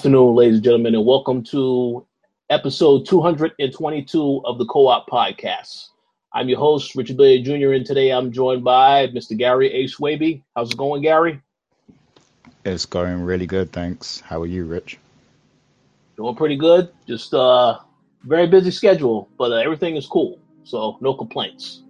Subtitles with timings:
[0.00, 2.06] afternoon, ladies and gentlemen, and welcome to
[2.48, 5.88] episode 222 of the Co op Podcast.
[6.32, 9.36] I'm your host, Richard Bailey Jr., and today I'm joined by Mr.
[9.36, 9.86] Gary A.
[9.86, 10.42] Swaby.
[10.56, 11.42] How's it going, Gary?
[12.64, 14.20] It's going really good, thanks.
[14.20, 14.96] How are you, Rich?
[16.16, 16.90] Doing pretty good.
[17.06, 17.80] Just uh
[18.22, 21.82] very busy schedule, but uh, everything is cool, so no complaints.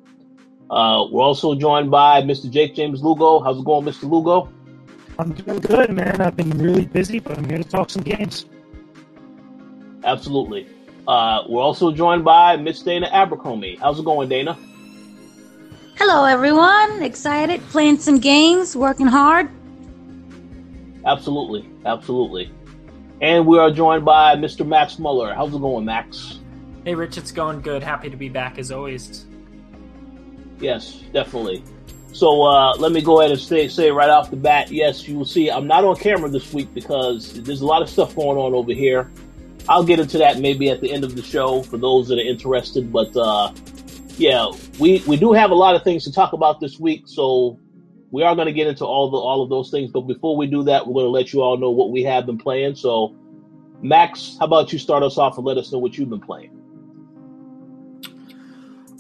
[0.69, 2.51] Uh, we're also joined by Mr.
[2.51, 3.39] Jake James Lugo.
[3.39, 4.11] How's it going, Mr.
[4.11, 4.51] Lugo?
[5.21, 6.21] I'm doing good, man.
[6.21, 8.47] I've been really busy, but I'm here to talk some games.
[10.03, 10.67] Absolutely.
[11.07, 13.77] Uh, we're also joined by Miss Dana Abercrombie.
[13.77, 14.57] How's it going, Dana?
[15.97, 17.03] Hello, everyone.
[17.03, 19.51] Excited, playing some games, working hard.
[21.05, 22.51] Absolutely, absolutely.
[23.21, 24.67] And we are joined by Mr.
[24.67, 25.35] Max Muller.
[25.35, 26.41] How's it going, Max?
[26.85, 27.83] Hey, Rich, it's going good.
[27.83, 29.27] Happy to be back as always.
[30.61, 31.63] Yes, definitely.
[32.13, 35.17] So uh, let me go ahead and say, say right off the bat, yes, you
[35.17, 38.37] will see I'm not on camera this week because there's a lot of stuff going
[38.37, 39.11] on over here.
[39.69, 42.23] I'll get into that maybe at the end of the show for those that are
[42.23, 42.93] interested.
[42.93, 43.53] But uh,
[44.17, 47.59] yeah, we we do have a lot of things to talk about this week, so
[48.11, 49.91] we are going to get into all the all of those things.
[49.91, 52.27] But before we do that, we're going to let you all know what we have
[52.27, 52.75] been playing.
[52.75, 53.15] So,
[53.83, 56.60] Max, how about you start us off and let us know what you've been playing?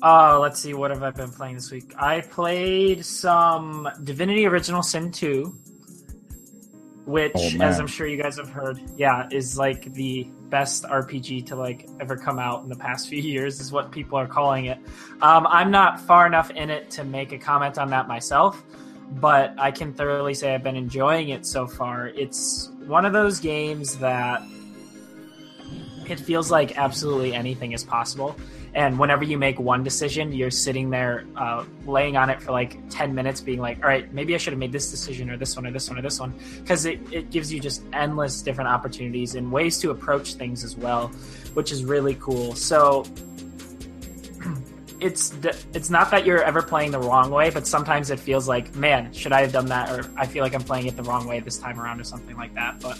[0.02, 1.92] Uh, let's see, what have I been playing this week?
[1.98, 5.44] I played some Divinity Original Sin 2,
[7.04, 11.46] which, Oh, as I'm sure you guys have heard, yeah, is like the best RPG
[11.46, 14.66] to like ever come out in the past few years, is what people are calling
[14.66, 14.78] it.
[15.20, 18.62] Um, I'm not far enough in it to make a comment on that myself,
[19.12, 22.06] but I can thoroughly say I've been enjoying it so far.
[22.08, 24.42] It's one of those games that
[26.08, 28.34] it feels like absolutely anything is possible
[28.74, 32.78] and whenever you make one decision you're sitting there uh, laying on it for like
[32.90, 35.56] 10 minutes being like all right maybe i should have made this decision or this
[35.56, 36.32] one or this one or this one.
[36.60, 40.76] Because it, it gives you just endless different opportunities and ways to approach things as
[40.76, 41.08] well
[41.54, 42.54] which is really cool.
[42.54, 43.04] So
[45.00, 45.34] it's
[45.74, 49.12] it's not that you're ever playing the wrong way but sometimes it feels like man
[49.12, 49.90] should i have done that?
[49.90, 52.36] Or i feel like i'm playing it the wrong way this time around or something
[52.36, 52.98] like that but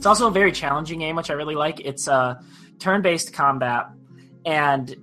[0.00, 1.80] it's also a very challenging game, which I really like.
[1.80, 2.40] It's a
[2.78, 3.90] turn-based combat,
[4.44, 4.94] and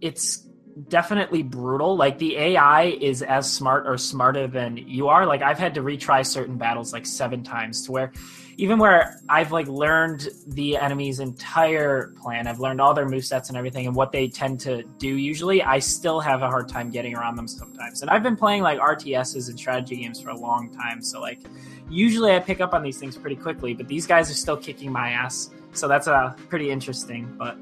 [0.00, 0.46] it's
[0.88, 1.96] definitely brutal.
[1.96, 5.26] Like the AI is as smart or smarter than you are.
[5.26, 8.12] Like I've had to retry certain battles like seven times to where
[8.60, 13.48] even where I've like learned the enemy's entire plan, I've learned all their move sets
[13.48, 16.90] and everything and what they tend to do usually, I still have a hard time
[16.90, 18.02] getting around them sometimes.
[18.02, 21.40] And I've been playing like RTSs and strategy games for a long time, so like
[21.88, 24.90] usually I pick up on these things pretty quickly, but these guys are still kicking
[24.90, 25.50] my ass.
[25.72, 27.32] So that's uh, pretty interesting.
[27.38, 27.56] But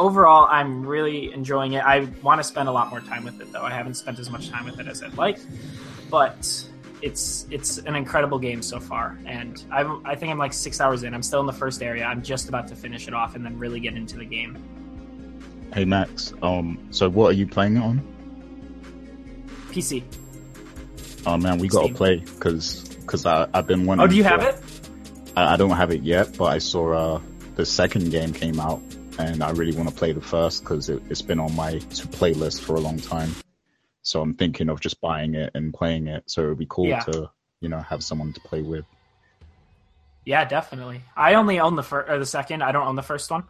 [0.00, 1.84] overall, I'm really enjoying it.
[1.84, 3.62] I want to spend a lot more time with it, though.
[3.62, 5.38] I haven't spent as much time with it as I'd like,
[6.10, 6.64] but
[7.02, 9.16] it's it's an incredible game so far.
[9.26, 11.14] And I'm, I think I'm like six hours in.
[11.14, 12.04] I'm still in the first area.
[12.04, 14.58] I'm just about to finish it off and then really get into the game.
[15.72, 16.32] Hey, Max.
[16.42, 18.00] Um, so what are you playing it on?
[19.70, 20.02] PC.
[21.26, 24.02] Oh man, we gotta play because because I I've been wanting.
[24.02, 24.56] Oh, do you have it?
[25.36, 27.20] I, I don't have it yet, but I saw uh
[27.56, 28.80] the second game came out,
[29.18, 32.08] and I really want to play the first because it, it's been on my to
[32.08, 33.34] play list for a long time.
[34.02, 36.24] So I'm thinking of just buying it and playing it.
[36.26, 37.00] So it would be cool Yeah.
[37.00, 38.84] to you know have someone to play with.
[40.24, 41.02] Yeah, definitely.
[41.16, 42.62] I only own the first or the second.
[42.62, 43.44] I don't own the first one.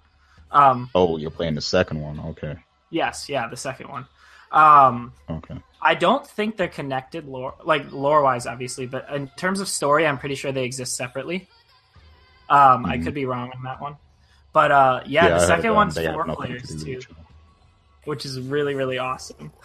[0.50, 2.18] Um, Oh, you're playing the second one.
[2.20, 2.56] Okay,
[2.90, 4.06] yes, yeah, the second one.
[4.50, 5.56] Um, okay.
[5.80, 10.06] I don't think they're connected lore, like lore wise, obviously, but in terms of story,
[10.06, 11.48] I'm pretty sure they exist separately.
[12.48, 13.04] Um, I Mhm.
[13.04, 13.96] could be wrong on that one,
[14.52, 17.00] but uh, yeah, I the second one's four players too,
[18.04, 19.52] which is really really awesome.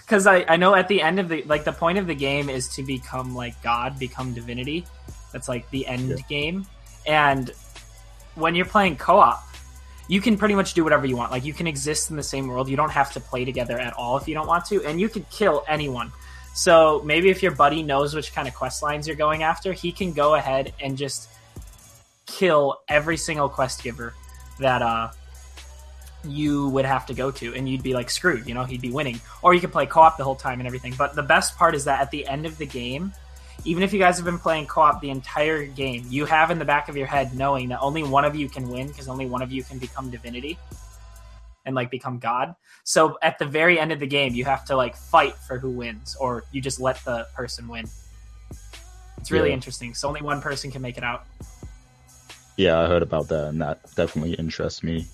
[0.00, 2.48] Because I I know at the end of the like the point of the game
[2.48, 4.86] is to become like God, become divinity.
[5.32, 6.16] That's like the end Yeah.
[6.28, 6.66] game,
[7.06, 7.52] and
[8.34, 9.44] when you're playing co-op
[10.08, 11.30] you can pretty much do whatever you want.
[11.30, 12.68] Like you can exist in the same world.
[12.68, 15.08] You don't have to play together at all if you don't want to, and you
[15.08, 16.10] can kill anyone.
[16.54, 19.92] So maybe if your buddy knows which kind of quest lines you're going after, he
[19.92, 21.28] can go ahead and just
[22.28, 24.14] kill every single quest giver
[24.60, 25.10] that uh
[26.24, 28.46] you would have to go to, and you'd be like screwed.
[28.46, 30.94] You know, he'd be winning, or you could play co-op the whole time and everything.
[30.98, 33.12] But the best part is that at the end of the game,
[33.64, 36.64] even if you guys have been playing co-op the entire game, you have in the
[36.64, 39.42] back of your head knowing that only one of you can win because only one
[39.42, 40.58] of you can become divinity
[41.64, 42.54] and like become god.
[42.84, 45.70] So at the very end of the game, you have to like fight for who
[45.70, 47.88] wins, or you just let the person win.
[49.18, 49.54] It's really Yeah.
[49.54, 49.94] interesting.
[49.94, 51.26] So only one person can make it out.
[52.58, 55.06] Yeah, I heard about that, and that definitely interests me.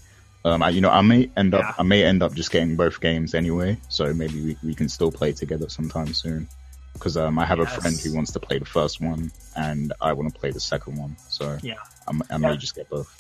[0.47, 1.75] Um, I, you know, I may end up, Yeah.
[1.79, 5.13] I may end up just getting both games anyway, so maybe we, we can still
[5.13, 6.49] play together sometime soon.
[6.95, 10.15] Because um, I have a friend who wants to play the first one, and I
[10.15, 11.75] want to play the second one, so Yeah.
[12.09, 12.57] I'm, I may Yeah.
[12.57, 13.15] just get both.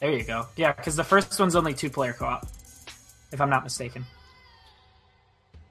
[0.00, 0.46] There you go.
[0.56, 2.46] Yeah, because the first one's only two player co-op,
[3.32, 4.04] if I'm not mistaken.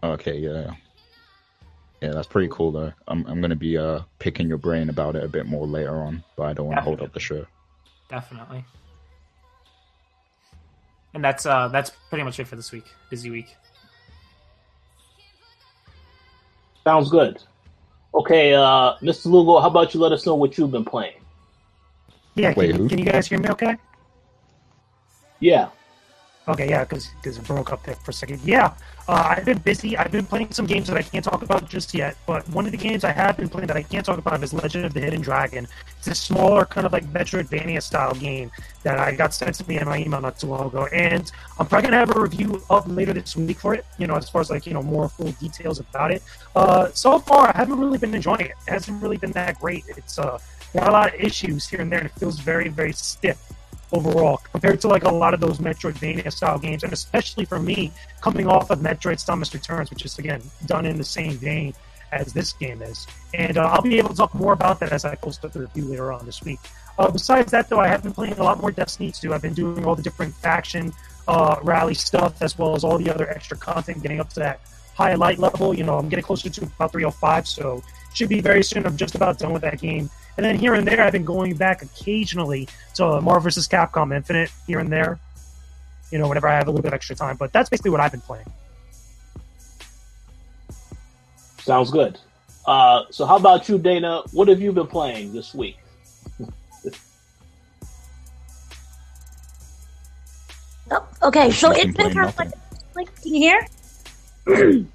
[0.02, 0.74] Okay, yeah,
[2.02, 2.94] yeah, that's pretty cool though.
[3.08, 6.24] I'm I'm gonna be uh picking your brain about it a bit more later on,
[6.36, 7.46] but I don't want to hold up the show.
[8.16, 8.64] Definitely.
[11.14, 12.86] And that's uh that's pretty much it for this week.
[13.10, 13.54] Busy week.
[16.86, 17.44] Sounds good.
[18.14, 19.26] Okay, uh, Mr.
[19.26, 21.20] Lugo, how about you let us know what you've been playing?
[22.36, 22.88] Yeah, Wait, can, who?
[22.88, 23.76] can you guys hear me okay?
[25.42, 25.68] Yeah.
[26.48, 28.40] Okay, yeah, because it broke up there for a second.
[28.46, 28.76] Yeah,
[29.08, 29.98] uh, I've been busy.
[29.98, 32.16] I've been playing some games that I can't talk about just yet.
[32.28, 34.54] But one of the games I have been playing that I can't talk about is
[34.54, 35.68] Legend of the Hidden Dragon.
[35.98, 38.52] It's a smaller, kind of like Metroidvania style game
[38.84, 41.66] that I got sent to me in my email not too long ago, and I'm
[41.66, 43.84] probably gonna have a review up later this week for it.
[43.98, 46.22] You know, as far as like you know more full details about it.
[46.56, 48.54] Uh, so far, I haven't really been enjoying it.
[48.68, 49.86] It hasn't really been that great.
[49.98, 50.38] It's uh,
[50.74, 53.55] got a lot of issues here and there, and it feels very, very stiff
[53.92, 57.92] overall compared to like a lot of those Metroidvania style games, and especially for me
[58.22, 61.74] coming off of Metroid Samus Returns, which is again done in the same vein
[62.12, 63.08] as this game is.
[63.34, 65.62] And uh, I'll be able to talk more about that as I post up the
[65.62, 66.60] review later on this week.
[66.98, 69.34] Uh, besides that, though, I have been playing a lot more Destiny 2.
[69.34, 70.94] I've been doing all the different faction
[71.28, 74.62] uh, rally stuff as well as all the other extra content, getting up to that
[74.94, 75.74] highlight level.
[75.74, 77.84] You know, I'm getting closer to about 305, so
[78.16, 78.86] should be very soon.
[78.86, 80.10] I'm just about done with that game.
[80.38, 83.68] And then here and there, I've been going back occasionally to uh, Marvel vs.
[83.68, 85.20] Capcom Infinite here and there.
[86.12, 87.36] You know, whenever I have a little bit of extra time.
[87.38, 88.46] But that's basically what I've been playing.
[91.60, 92.20] Sounds good.
[92.66, 94.22] Uh, so how about you, Dana?
[94.32, 95.78] What have you been playing this week?
[100.92, 102.52] Oh, okay, so She's it's been been kind of like,
[102.96, 103.68] like, can you hear?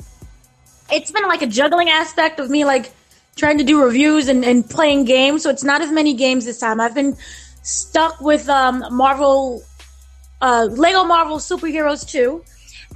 [0.92, 2.92] it's been like a juggling aspect of me like
[3.36, 5.42] trying to do reviews and, and playing games.
[5.42, 6.80] So it's not as many games this time.
[6.80, 7.16] I've been
[7.62, 9.62] stuck with um, Marvel,
[10.40, 12.44] uh, Lego Marvel Superheroes 2,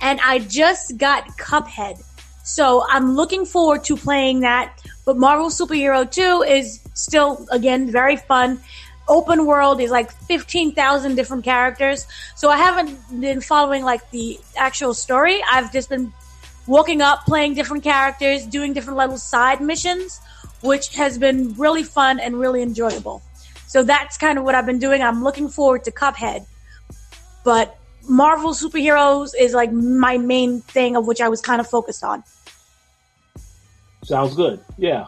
[0.01, 2.03] and I just got Cuphead.
[2.45, 4.79] So I'm looking forward to playing that.
[5.07, 8.61] But Marvel Superhero 2 is still, again, very fun.
[9.07, 12.07] Open world is like 15,000 different characters.
[12.37, 15.43] So I haven't been following like the actual story.
[15.51, 16.13] I've just been
[16.67, 20.21] walking up, playing different characters, doing different little side missions,
[20.63, 23.23] which has been really fun and really enjoyable.
[23.67, 25.03] So that's kind of what I've been doing.
[25.03, 26.47] I'm looking forward to Cuphead.
[27.45, 27.77] But
[28.09, 32.23] Marvel superheroes is like my main thing of which I was kind of focused on.
[34.03, 34.61] Sounds good.
[34.79, 35.07] Yeah.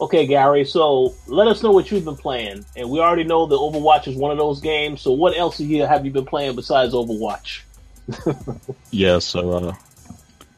[0.00, 0.64] Okay, Gary.
[0.64, 4.16] So let us know what you've been playing, and we already know that Overwatch is
[4.16, 5.00] one of those games.
[5.00, 7.62] So what else have you have you been playing besides Overwatch?
[8.90, 9.74] Yeah, so uh,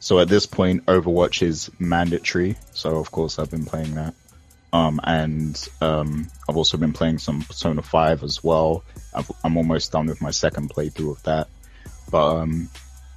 [0.01, 2.57] so at this point, Overwatch is mandatory.
[2.73, 4.15] So of course, I've been playing that.
[4.73, 8.83] Um, and um, I've also been playing some Persona Five as well.
[9.15, 11.49] I've, I'm almost done with my second playthrough of that.
[12.11, 12.71] But um,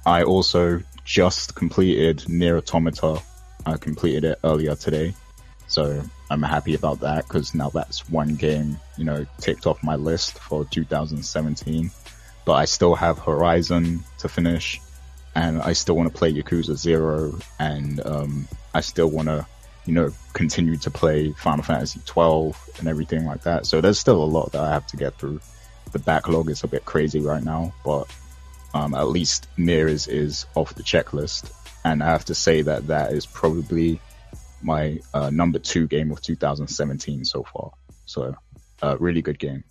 [0.04, 3.22] I also just completed Nier Automata.
[3.64, 5.14] I completed it earlier today,
[5.68, 9.96] so I'm happy about that because now that's one game you know ticked off my
[9.96, 11.90] list for 2017.
[12.44, 14.80] But I still have Horizon to finish,
[15.34, 19.46] and I still want to play Yakuza Zero, and um, I still want to,
[19.84, 23.66] you know, continue to play Final Fantasy 12 and everything like that.
[23.66, 25.40] So there's still a lot that I have to get through.
[25.92, 28.04] The backlog is a bit crazy right now, but
[28.74, 31.50] um, at least Nier is, off the checklist,
[31.84, 34.00] and I have to say that that is probably
[34.62, 37.72] my uh, number two game of 2017 so far.
[38.06, 38.34] So,
[38.82, 39.64] uh, really good game.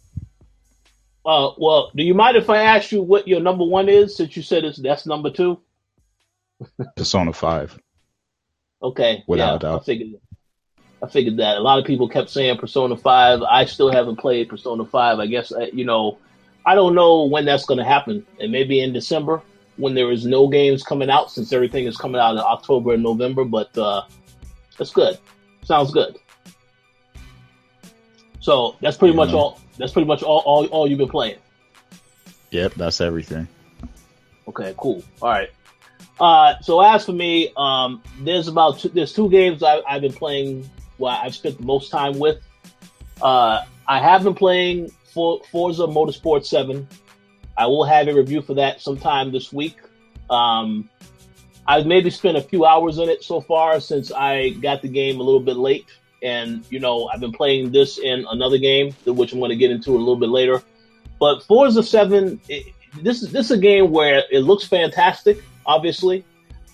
[1.26, 4.36] Uh, well, do you mind if I ask you what your number one is, since
[4.36, 5.60] you said it's that's number two?
[6.96, 7.80] Persona 5.
[8.82, 9.82] Okay, Without yeah, a doubt.
[9.82, 10.22] I figured.
[11.02, 13.42] I figured that a lot of people kept saying Persona Five.
[13.42, 15.20] I still haven't played Persona Five.
[15.20, 16.18] I guess uh, you know,
[16.66, 18.26] I don't know when that's going to happen.
[18.40, 19.42] It may be in December
[19.78, 23.04] when there is no games coming out, since everything is coming out in October and
[23.04, 23.44] November.
[23.44, 24.04] But uh,
[24.78, 25.18] that's good.
[25.64, 26.18] Sounds good.
[28.40, 29.26] So that's pretty Yeah.
[29.26, 29.60] much all.
[29.78, 30.66] That's pretty much all, all.
[30.68, 31.38] All you've been playing.
[32.52, 33.48] Yep, that's everything.
[34.48, 35.04] Okay, cool.
[35.22, 35.50] All right.
[36.20, 40.14] Uh, so as for me, um, there's about two, there's two games I, I've been
[40.14, 40.70] playing.
[40.98, 42.40] Well, I've spent the most time with.
[43.22, 46.88] Uh, I have been playing for Forza Motorsport Seven.
[47.58, 49.78] I will have a review for that sometime this week.
[50.30, 50.90] Um,
[51.66, 55.20] I've maybe spent a few hours in it so far since I got the game
[55.20, 55.86] a little bit late.
[56.24, 59.72] And, you know, I've been playing this in another game, which I'm going to get
[59.72, 60.62] into a little bit later.
[61.20, 66.24] But Forza 7, it, this, this is a game where it looks fantastic, obviously.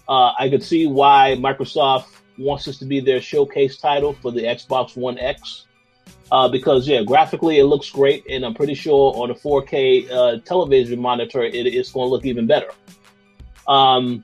[0.07, 4.43] Uh, I could see why Microsoft wants this to be their showcase title for the
[4.43, 5.65] Xbox One X.
[6.31, 10.39] Uh, because yeah, graphically it looks great, and I'm pretty sure on a 4K uh,
[10.45, 12.69] television monitor it, it's going to look even better.
[13.67, 14.23] Um,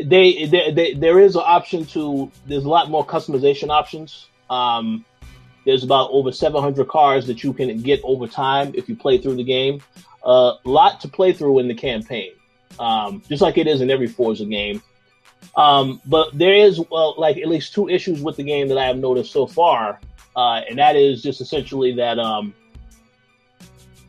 [0.00, 2.30] they, they, they, there is an option to.
[2.46, 4.26] There's a lot more customization options.
[4.48, 5.04] Um,
[5.64, 9.36] there's about over 700 cars that you can get over time if you play through
[9.36, 9.80] the game.
[10.24, 12.32] A uh, lot to play through in the campaign,
[12.78, 14.82] um, just like it is in every Forza game.
[15.56, 18.86] Um, but there is well, like at least two issues with the game that I
[18.86, 20.00] have noticed so far,
[20.36, 22.18] uh, and that is just essentially that.
[22.18, 22.54] Um,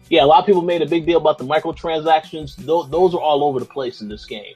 [0.10, 2.56] yeah, a lot of people made a big deal about the microtransactions.
[2.58, 4.54] Those, those are all over the place in this game.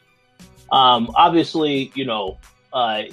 [0.72, 2.38] Um, obviously, you know,
[2.74, 3.04] uh,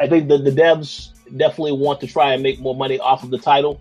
[0.00, 3.30] I think the, the devs definitely want to try and make more money off of
[3.30, 3.80] the title.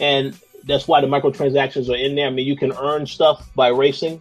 [0.00, 2.26] And that's why the microtransactions are in there.
[2.26, 4.20] I mean, you can earn stuff by racing,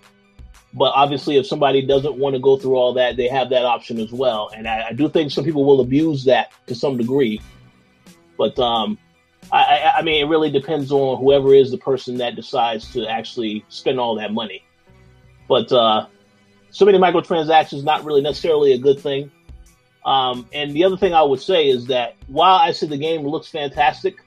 [0.73, 3.99] but obviously, if somebody doesn't want to go through all that, they have that option
[3.99, 4.49] as well.
[4.55, 7.41] And I, I do think some people will abuse that to some degree.
[8.37, 8.97] But um,
[9.51, 13.65] I, I, mean, it really depends on whoever is the person that decides to actually
[13.69, 14.63] spend all that money.
[15.47, 16.07] But uh,
[16.71, 19.31] so many microtransactions not really necessarily a good thing.
[20.05, 23.27] Um, and the other thing I would say is that while I say the game
[23.27, 24.23] looks fantastic,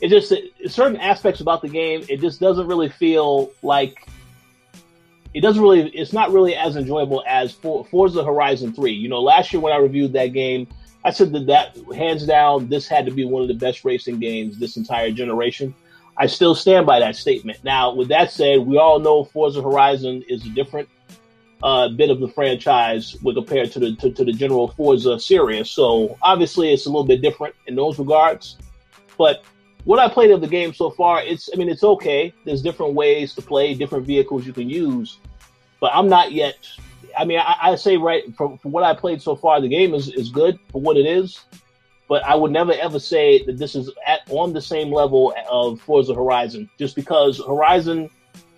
[0.00, 0.32] it just
[0.68, 4.06] certain aspects about the game it just doesn't really feel like
[5.32, 8.92] it doesn't really it's not really as enjoyable as For, Forza Horizon 3.
[8.92, 10.68] You know, last year when I reviewed that game,
[11.04, 14.20] I said that that hands down this had to be one of the best racing
[14.20, 15.74] games this entire generation.
[16.16, 17.64] I still stand by that statement.
[17.64, 20.88] Now, with that said, we all know Forza Horizon is different
[21.64, 25.70] uh, bit of the franchise when compared to the to, to, the general Forza series.
[25.70, 28.58] So obviously, it's a little bit different in those regards.
[29.16, 29.44] But
[29.84, 32.34] what I played of the game so far, it's I mean, it's okay.
[32.44, 35.18] There's different ways to play, different vehicles you can use.
[35.80, 36.68] But I'm not yet.
[37.16, 39.94] I mean, I, I say right from, from what I played so far, the game
[39.94, 41.40] is, is good for what it is.
[42.08, 45.80] But I would never ever say that this is at on the same level of
[45.80, 48.10] Forza Horizon, just because Horizon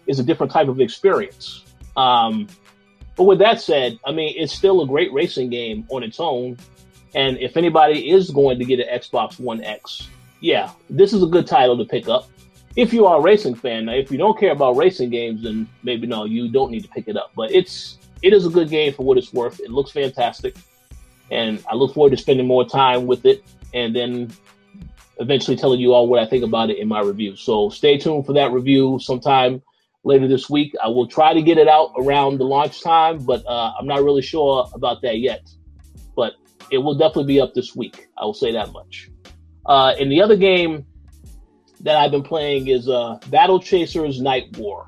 [0.09, 1.63] is a different type of experience.
[1.97, 2.49] Um,
[3.17, 6.59] but with that said, I mean, it's still a great racing game on its own.
[7.15, 10.09] And if anybody is going to get an Xbox One X,
[10.41, 12.29] yeah, this is a good title to pick up.
[12.77, 15.67] If you are a racing fan, now, if you don't care about racing games, then
[15.83, 17.33] maybe no, you don't need to pick it up.
[17.35, 19.61] But it's it is a good game for what it's worth.
[19.61, 20.57] It looks fantastic,
[21.31, 23.43] and I look forward to spending more time with it,
[23.73, 24.31] and then
[25.19, 27.35] eventually telling you all what I think about it in my review.
[27.35, 29.63] So stay tuned for that review sometime
[30.07, 30.73] later this week.
[30.83, 34.03] I will try to get it out around the launch time, but uh, I'm not
[34.05, 35.51] really sure about that yet.
[36.15, 36.35] But
[36.71, 38.07] it will definitely be up this week.
[38.17, 39.11] I will say that much.
[39.67, 40.87] Uh, and the other game
[41.81, 44.87] that I've been playing is uh, Battle Chasers Nightwar.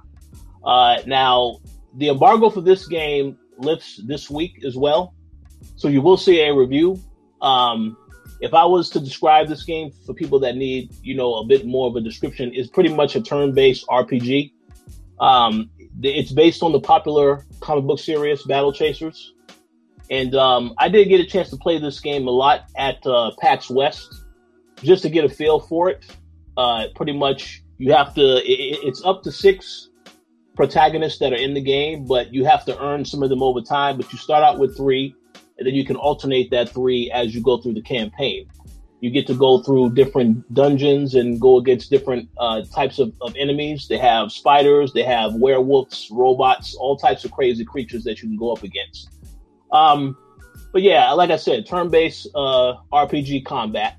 [0.64, 1.58] Uh, now,
[1.96, 5.14] the embargo for this game lifts this week as well,
[5.74, 7.00] so you will see a review.
[7.42, 7.96] Um,
[8.40, 11.66] if I was to describe this game for people that need, you know, a bit
[11.66, 14.52] more of a description, it's pretty much a turn-based RPG.
[15.20, 15.70] Um,
[16.02, 19.34] it's based on the popular comic book series Battle Chasers,
[20.10, 23.32] and um, I did get a chance to play this game a lot at uh,
[23.40, 24.24] PAX West
[24.82, 26.04] just to get a feel for it.
[26.56, 28.36] Uh, pretty much, you have to.
[28.38, 29.88] It, it's up to six
[30.56, 33.60] protagonists that are in the game, but you have to earn some of them over
[33.60, 33.96] time.
[33.96, 35.14] But you start out with three,
[35.58, 38.48] and then you can alternate that three as you go through the campaign
[39.00, 43.34] you get to go through different dungeons and go against different uh, types of, of,
[43.36, 43.86] enemies.
[43.86, 48.36] They have spiders, they have werewolves, robots, all types of crazy creatures that you can
[48.36, 49.10] go up against.
[49.70, 50.16] Um,
[50.72, 53.96] but yeah, like I said, turn-based uh, RPG combat.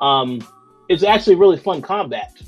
[0.00, 0.46] Um,
[0.88, 2.40] it's actually really fun combat.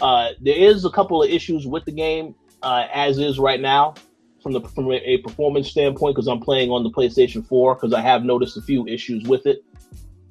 [0.00, 3.94] Uh, there is a couple of issues with the game uh, as is right now
[4.42, 8.00] from the from a performance standpoint because I'm playing on the PlayStation 4 because I
[8.00, 9.64] have noticed a few issues with it.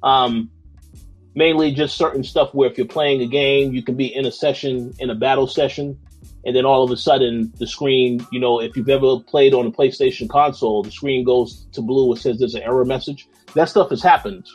[0.02, 0.50] Um,
[1.36, 4.32] mainly just certain stuff where if you're playing a game, you can be in a
[4.32, 5.96] session, in a battle session,
[6.44, 9.66] and then all of a sudden the screen, you know, if you've ever played on
[9.66, 12.12] a PlayStation console, the screen goes to blue.
[12.14, 13.28] It says there's an error message.
[13.54, 14.46] That stuff has happened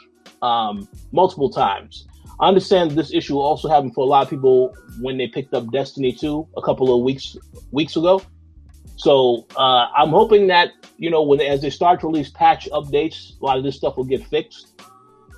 [0.42, 2.08] um, multiple times.
[2.40, 5.72] I understand this issue also happened for a lot of people when they picked up
[5.72, 7.38] Destiny 2 a couple of weeks
[7.70, 8.24] weeks ago.
[8.96, 13.40] So uh, I'm hoping that you know when as they start to release patch updates,
[13.40, 14.82] a lot of this stuff will get fixed.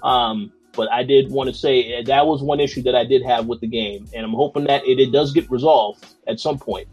[0.01, 3.23] Um, but I did want to say uh, that was one issue that I did
[3.23, 6.57] have with the game, and I'm hoping that it, it does get resolved at some
[6.57, 6.87] point.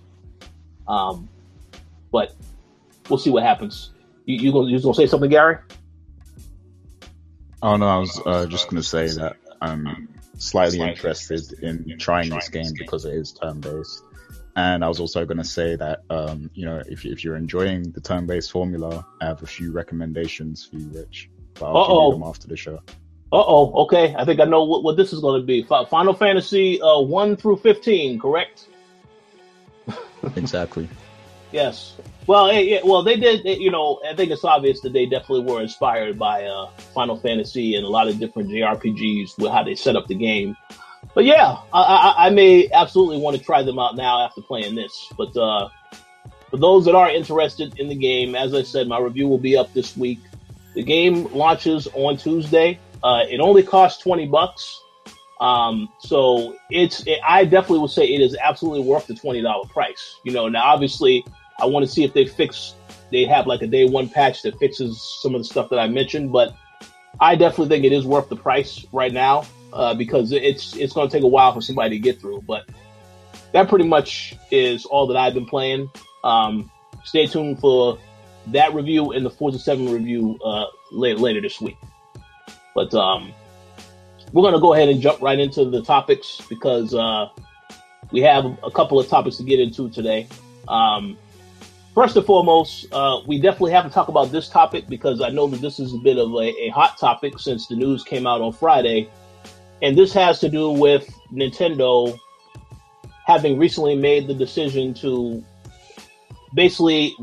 [0.86, 1.28] Um,
[2.12, 2.34] but
[3.08, 3.90] we'll see what happens.
[4.26, 5.58] You, you gonna you gonna say something, Gary?
[7.62, 10.08] Oh no, I was uh, just gonna say that I'm
[10.38, 14.02] slightly interested in trying this game because it is turn based.
[14.56, 17.92] And I was also going to say that, um, you know, if, if you're enjoying
[17.92, 21.30] the turn based formula, I have a few recommendations for you, Rich.
[21.54, 22.82] But I'll give you them after the show.
[23.32, 23.84] Uh oh.
[23.84, 24.14] Okay.
[24.16, 25.62] I think I know what, what this is going to be.
[25.62, 28.66] Final Fantasy uh, 1 through 15, correct?
[30.36, 30.88] exactly.
[31.52, 31.96] yes.
[32.26, 33.44] Well, yeah, well, they did.
[33.44, 37.74] You know, I think it's obvious that they definitely were inspired by uh, Final Fantasy
[37.74, 40.56] and a lot of different JRPGs with how they set up the game.
[41.14, 44.74] But yeah, I, I, I may absolutely want to try them out now after playing
[44.76, 45.12] this.
[45.16, 45.68] But uh,
[46.50, 49.56] for those that are interested in the game, as I said, my review will be
[49.56, 50.20] up this week.
[50.74, 52.78] The game launches on Tuesday.
[53.02, 54.82] Uh, it only costs twenty bucks,
[55.40, 57.06] um, so it's.
[57.06, 60.16] It, I definitely would say it is absolutely worth the twenty dollar price.
[60.24, 61.24] You know, now obviously
[61.58, 62.74] I want to see if they fix.
[63.10, 65.88] They have like a day one patch that fixes some of the stuff that I
[65.88, 66.54] mentioned, but
[67.18, 71.08] I definitely think it is worth the price right now uh, because it's it's going
[71.08, 72.42] to take a while for somebody to get through.
[72.42, 72.68] But
[73.52, 75.90] that pretty much is all that I've been playing.
[76.22, 76.70] Um,
[77.04, 77.98] stay tuned for
[78.48, 81.76] that review and the Forza 7 review uh, later later this week.
[82.74, 83.32] But um,
[84.32, 87.28] we're going to go ahead and jump right into the topics because uh,
[88.12, 90.28] we have a couple of topics to get into today.
[90.68, 91.18] Um,
[91.94, 95.46] first and foremost, uh, we definitely have to talk about this topic because I know
[95.48, 98.40] that this is a bit of a, a, hot topic since the news came out
[98.40, 99.08] on Friday.
[99.82, 102.16] And this has to do with Nintendo
[103.26, 105.44] having recently made the decision to
[106.54, 107.14] basically,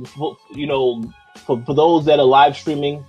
[0.52, 1.12] you know,
[1.46, 3.06] for, for those that are live streaming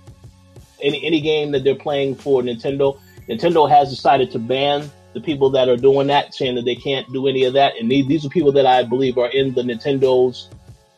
[0.81, 5.49] any, any game that they're playing for Nintendo, Nintendo has decided to ban the people
[5.51, 7.75] that are doing that, saying that they can't do any of that.
[7.79, 10.49] And these, these are people that I believe are in the Nintendo's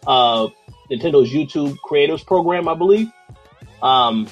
[0.08, 0.48] uh,
[0.89, 3.12] Nintendo's YouTube Creators Program, I believe.
[3.82, 4.28] Um,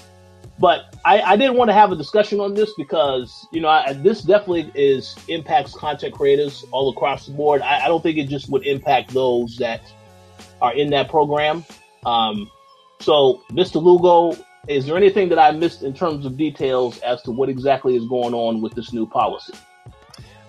[0.60, 3.94] but I, I, didn't want to have a discussion on this because you know I,
[3.94, 7.62] this definitely is impacts content creators all across the board.
[7.62, 9.82] I, I, don't think it just would impact those that
[10.62, 11.66] are in that program.
[12.06, 12.52] Um,
[13.00, 13.82] so, Mr.
[13.82, 17.96] Lugo, is there anything that I missed in terms of details as to what exactly
[17.96, 19.54] is going on with this new policy?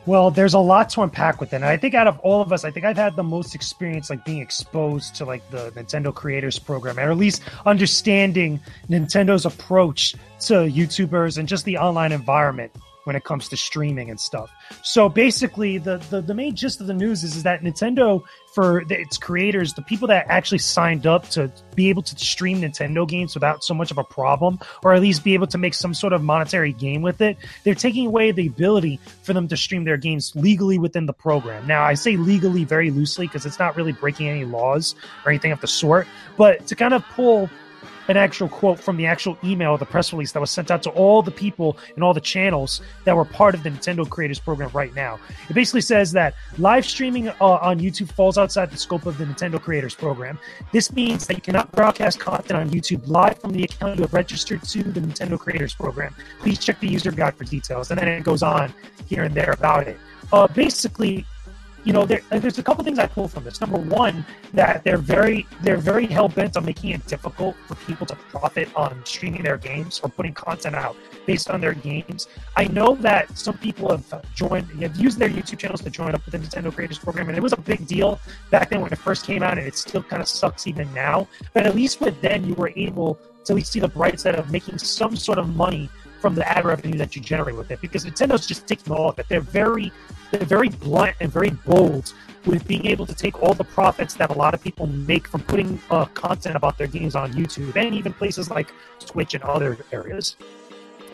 [0.07, 1.57] Well, there's a lot to unpack with it.
[1.57, 4.09] And I think out of all of us, I think I've had the most experience
[4.09, 10.14] like being exposed to like the Nintendo Creators Program, or at least understanding Nintendo's approach
[10.40, 12.73] to YouTubers and just the online environment
[13.11, 14.55] when it comes to streaming and stuff.
[14.85, 18.23] So basically, the, the, the main gist of the news is, is that Nintendo,
[18.55, 22.61] for the, its creators, the people that actually signed up to be able to stream
[22.61, 25.75] Nintendo games without so much of a problem, or at least be able to make
[25.75, 29.57] some sort of monetary gain with it, they're taking away the ability for them to
[29.57, 31.66] stream their games legally within the program.
[31.66, 34.94] Now, I say legally very loosely because it's not really breaking any laws
[35.25, 37.51] or anything of the sort, but to kind of pull
[38.08, 40.90] an actual quote from the actual email, the press release that was sent out to
[40.90, 44.70] all the people and all the channels that were part of the Nintendo Creators Program
[44.72, 45.18] right now.
[45.48, 49.24] It basically says that live streaming uh, on YouTube falls outside the scope of the
[49.24, 50.38] Nintendo Creators Program.
[50.72, 54.12] This means that you cannot broadcast content on YouTube live from the account you have
[54.12, 56.14] registered to the Nintendo Creators Program.
[56.40, 57.90] Please check the user guide for details.
[57.90, 58.72] And then it goes on
[59.06, 59.98] here and there about it.
[60.32, 61.24] Uh, basically,
[61.84, 63.60] you know, there, there's a couple things I pull from this.
[63.60, 68.06] Number one, that they're very they're very hell bent on making it difficult for people
[68.06, 72.28] to profit on streaming their games or putting content out based on their games.
[72.56, 76.24] I know that some people have joined, have used their YouTube channels to join up
[76.24, 78.98] with the Nintendo Creators Program, and it was a big deal back then when it
[78.98, 81.28] first came out, and it still kind of sucks even now.
[81.54, 84.34] But at least with then, you were able to at least see the bright side
[84.34, 85.88] of making some sort of money
[86.20, 89.18] from the ad revenue that you generate with it because Nintendo's just taking all of
[89.18, 89.26] it.
[89.28, 89.92] They're very
[90.30, 92.12] they're very blunt and very bold
[92.46, 95.42] with being able to take all the profits that a lot of people make from
[95.42, 99.76] putting uh, content about their games on YouTube and even places like Twitch and other
[99.92, 100.37] areas.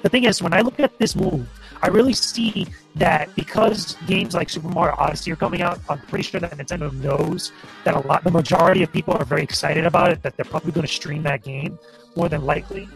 [0.02, 1.48] The thing is, when I look at this move,
[1.82, 2.66] I really see
[2.96, 6.92] that because games like Super Mario Odyssey are coming out, I'm pretty sure that Nintendo
[6.92, 7.52] knows
[7.84, 10.72] that a lot, the majority of people are very excited about it, that they're probably
[10.72, 11.78] going to stream that game
[12.14, 12.88] more than likely.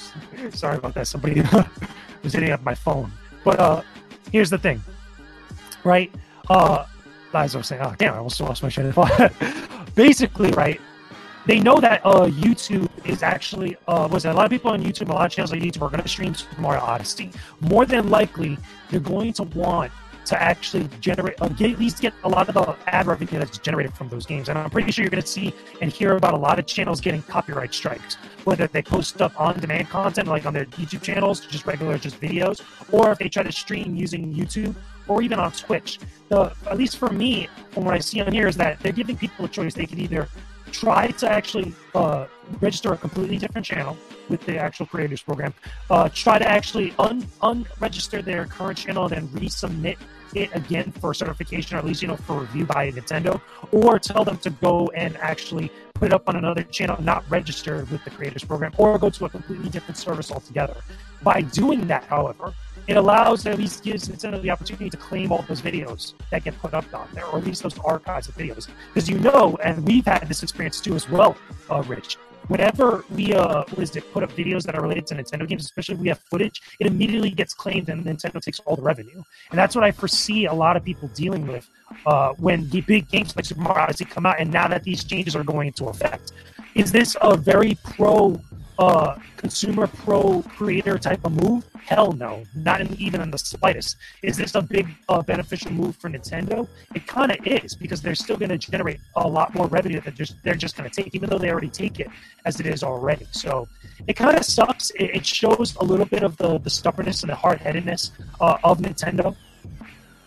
[0.50, 1.06] Sorry about that.
[1.06, 1.42] Somebody
[2.22, 3.10] was hitting up my phone.
[3.44, 3.82] But uh,
[4.32, 4.82] here's the thing,
[5.84, 6.12] right?
[6.48, 6.86] Uh,
[7.34, 9.32] as I was saying, oh damn, I almost lost my train of thought.
[9.94, 10.80] Basically, right?
[11.46, 15.10] They know that uh, YouTube is actually uh, was a lot of people on YouTube,
[15.10, 17.30] a lot of channels on YouTube are going to stream Super Mario Odyssey.
[17.60, 18.58] More than likely,
[18.90, 19.92] they're going to want
[20.26, 23.58] to actually generate, uh, get, at least get a lot of the ad revenue that's
[23.58, 24.48] generated from those games.
[24.48, 27.00] And I'm pretty sure you're going to see and hear about a lot of channels
[27.00, 31.66] getting copyright strikes, whether they post stuff on-demand content like on their YouTube channels, just
[31.66, 32.62] regular just videos,
[32.92, 34.74] or if they try to stream using YouTube
[35.08, 35.98] or even on Twitch.
[36.28, 39.16] The, at least for me, from what I see on here, is that they're giving
[39.16, 39.74] people a choice.
[39.74, 40.28] They can either
[40.72, 42.26] try to actually uh,
[42.60, 43.96] register a completely different channel
[44.28, 45.54] with the actual creators program,
[45.90, 49.96] uh, try to actually un unregister their current channel and then resubmit
[50.36, 53.40] it again for certification or at least you know for review by Nintendo,
[53.72, 57.90] or tell them to go and actually put it up on another channel not registered
[57.90, 60.76] with the creators program, or go to a completely different service altogether.
[61.22, 62.52] By doing that, however,
[62.86, 66.56] it allows at least gives Nintendo the opportunity to claim all those videos that get
[66.58, 68.68] put up on there, or at least those archives of videos.
[68.92, 71.36] Because you know, and we've had this experience too as well,
[71.70, 72.18] uh, Rich.
[72.48, 75.64] Whenever we uh, what is it, put up videos that are related to Nintendo games,
[75.64, 79.22] especially if we have footage, it immediately gets claimed and Nintendo takes all the revenue.
[79.50, 81.68] And that's what I foresee a lot of people dealing with
[82.06, 85.04] uh, when the big games like Super Mario Odyssey come out, and now that these
[85.04, 86.32] changes are going into effect.
[86.74, 88.40] Is this a very pro
[88.78, 91.64] uh, consumer pro creator type of move?
[91.84, 93.96] Hell no, not in, even in the slightest.
[94.22, 96.68] Is this a big uh, beneficial move for Nintendo?
[96.94, 100.14] It kind of is because they're still going to generate a lot more revenue that
[100.14, 102.08] just they're just going to take, even though they already take it
[102.44, 103.26] as it is already.
[103.30, 103.68] So
[104.06, 104.90] it kind of sucks.
[104.90, 108.58] It, it, shows a little bit of the, the stubbornness and the hard headedness uh,
[108.62, 109.36] of Nintendo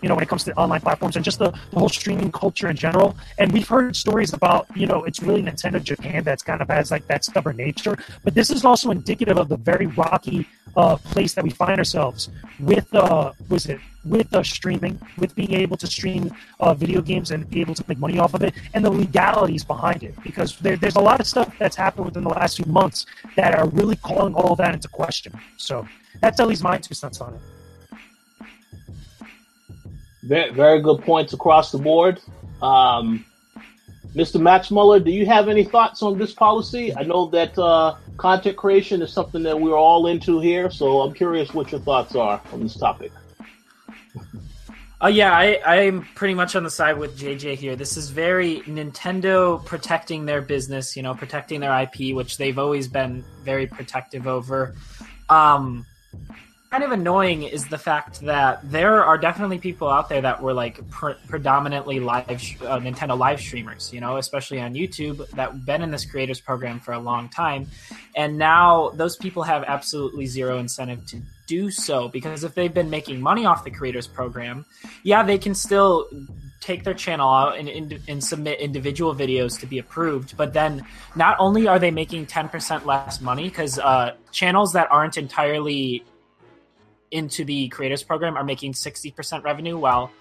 [0.02, 2.70] you know, when it comes to online platforms and just the, the, whole streaming culture
[2.70, 3.16] in general.
[3.38, 6.92] And we've heard stories about, you know, it's really Nintendo Japan that's kind of has
[6.92, 7.98] like that stubborn nature.
[8.24, 12.30] But this is also indicative of the very rocky uh, place that we find ourselves
[12.60, 17.32] with, uh, was it, with uh, streaming, with being able to stream uh, video games
[17.32, 20.16] and be able to make money off of it, and the legalities behind it.
[20.24, 23.58] Because there, there's a lot of stuff that's happened within the last few months that
[23.58, 25.34] are really calling all that into question.
[25.58, 25.88] So
[26.22, 27.42] that's at least my two cents on it.
[30.30, 32.22] Very, very good points across the board.
[32.62, 33.26] Um,
[34.14, 34.40] Mr.
[34.40, 36.96] Max Muller, do you have any thoughts on this policy?
[36.96, 41.16] I know that uh, content creation is something that we're all into here, so I'm
[41.16, 43.12] curious what your thoughts are on this topic.
[45.02, 47.76] Uh, yeah, I, I'm pretty much on the side with JJ here.
[47.76, 52.88] This is very Nintendo protecting their business, you know, protecting their IP, which they've always
[52.88, 54.76] been very protective over.
[55.28, 55.88] Um,
[56.72, 60.54] kind of annoying is the fact that there are definitely people out there that were
[60.54, 65.82] like pre- predominantly live uh, Nintendo live streamers, you know, especially on YouTube that been
[65.82, 67.68] in this creators program for a long time,
[68.16, 72.92] and now those people have absolutely zero incentive to do so because if they've been
[72.92, 74.64] making money off the creators program,
[75.04, 76.08] yeah, they can still
[76.60, 80.36] take their channel out and, and, and, submit individual videos to be approved.
[80.36, 85.18] But then not only are they making 10% less money, because uh, channels that aren't
[85.18, 86.04] entirely
[87.12, 90.12] into the creators program are making 60% revenue while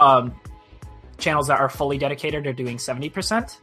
[0.00, 0.34] um,
[1.18, 3.58] channels that are fully dedicated are doing 70%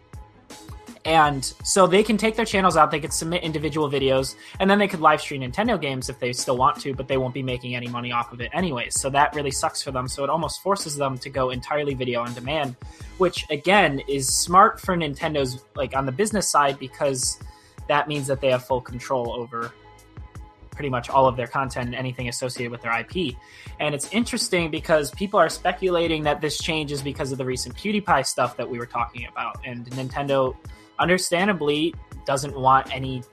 [1.06, 4.80] and so they can take their channels out they could submit individual videos and then
[4.80, 7.44] they could live stream nintendo games if they still want to but they won't be
[7.44, 10.08] making any money off of it anyways so that really sucks for them.
[10.08, 12.76] So it almost forces them to go entirely video on demand
[13.18, 17.40] which again is smart for nintendo's like on the business side because
[17.88, 19.74] that means that they have full control over
[20.74, 23.36] pretty much all of their content and anything associated with their IP.
[23.80, 27.76] And it's interesting because people are speculating that this change is because of the recent
[27.76, 29.58] PewDiePie stuff that we were talking about.
[29.66, 30.56] And Nintendo,
[31.00, 31.94] understandably,
[32.26, 33.24] doesn't want any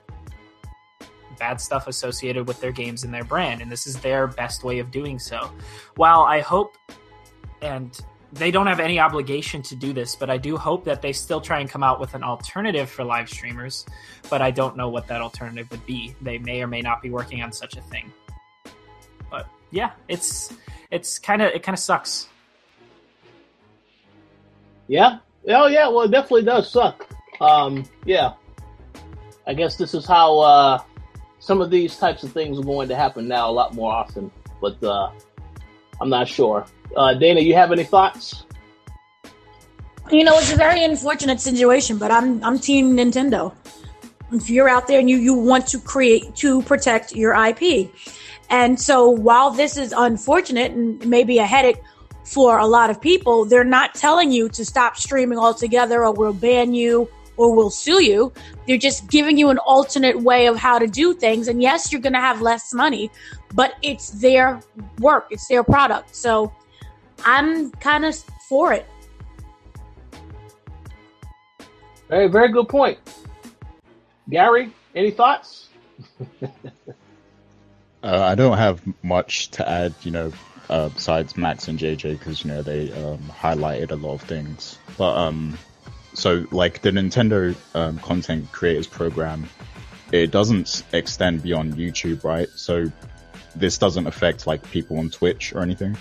[1.37, 3.61] bad stuff associated with their games and their brand.
[3.61, 5.51] And this is their best way of doing so.
[5.95, 6.77] While I hope
[7.61, 7.99] and
[8.33, 11.41] they don't have any obligation to do this, but I do hope that they still
[11.41, 13.85] try and come out with an alternative for live streamers.
[14.29, 16.15] But I don't know what that alternative would be.
[16.21, 18.11] They may or may not be working on such a thing.
[19.29, 20.53] But yeah, it's
[20.91, 22.27] it's kind of it kind of sucks.
[24.87, 25.19] Yeah.
[25.47, 25.87] Oh yeah.
[25.89, 27.07] Well, it definitely does suck.
[27.41, 28.33] Um, yeah.
[29.47, 30.83] I guess this is how uh,
[31.39, 34.31] some of these types of things are going to happen now a lot more often.
[34.61, 35.11] But uh,
[36.01, 36.65] I'm not sure.
[36.97, 38.43] Uh, Dana, you have any thoughts?
[40.11, 43.53] You know, it's a very unfortunate situation, but I'm I'm Team Nintendo.
[44.31, 47.91] If you're out there and you you want to create to protect your IP,
[48.49, 51.81] and so while this is unfortunate and maybe a headache
[52.25, 56.33] for a lot of people, they're not telling you to stop streaming altogether or we'll
[56.33, 57.07] ban you
[57.41, 58.31] or we'll sue you.
[58.67, 61.47] They're just giving you an alternate way of how to do things.
[61.47, 63.09] And yes, you're going to have less money,
[63.55, 64.61] but it's their
[64.99, 66.15] work, it's their product.
[66.15, 66.53] So
[67.25, 68.15] I'm kind of
[68.47, 68.85] for it.
[72.09, 72.99] Very, very good point.
[74.29, 75.69] Gary, any thoughts?
[76.43, 76.47] uh,
[78.03, 79.95] I don't have much to add.
[80.03, 80.33] You know,
[80.69, 84.77] uh, besides Max and JJ because you know they um, highlighted a lot of things.
[84.97, 85.57] But um,
[86.13, 89.47] so like the Nintendo um, content creators program,
[90.11, 92.49] it doesn't extend beyond YouTube, right?
[92.55, 92.91] So
[93.55, 95.97] this doesn't affect like people on Twitch or anything.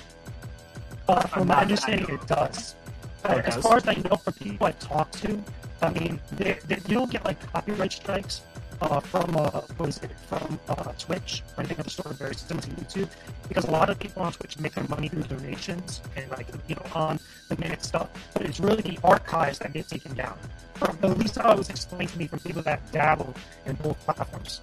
[1.09, 2.77] Uh, from my understanding, it does.
[3.25, 3.65] It as does?
[3.65, 5.43] far as I know, from people I talk to,
[5.83, 8.43] I mean, they, they, you don't get like copyright strikes
[8.81, 12.35] uh, from uh, what is it from uh, Twitch or anything of the sort, very
[12.35, 13.09] similar to YouTube,
[13.49, 16.75] because a lot of people on Twitch make their money through donations and like you
[16.75, 18.09] know on the minute stuff.
[18.35, 20.39] But it's really the archives that get taken down.
[20.75, 23.35] From at least how it was explained to me from people that dabble
[23.67, 24.63] in both platforms.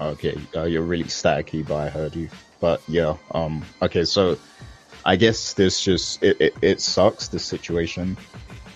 [0.00, 2.28] Okay, uh, you're really staticky, but I heard you.
[2.60, 4.38] But yeah, um, okay, so
[5.04, 8.16] I guess this just it, it, it sucks the situation,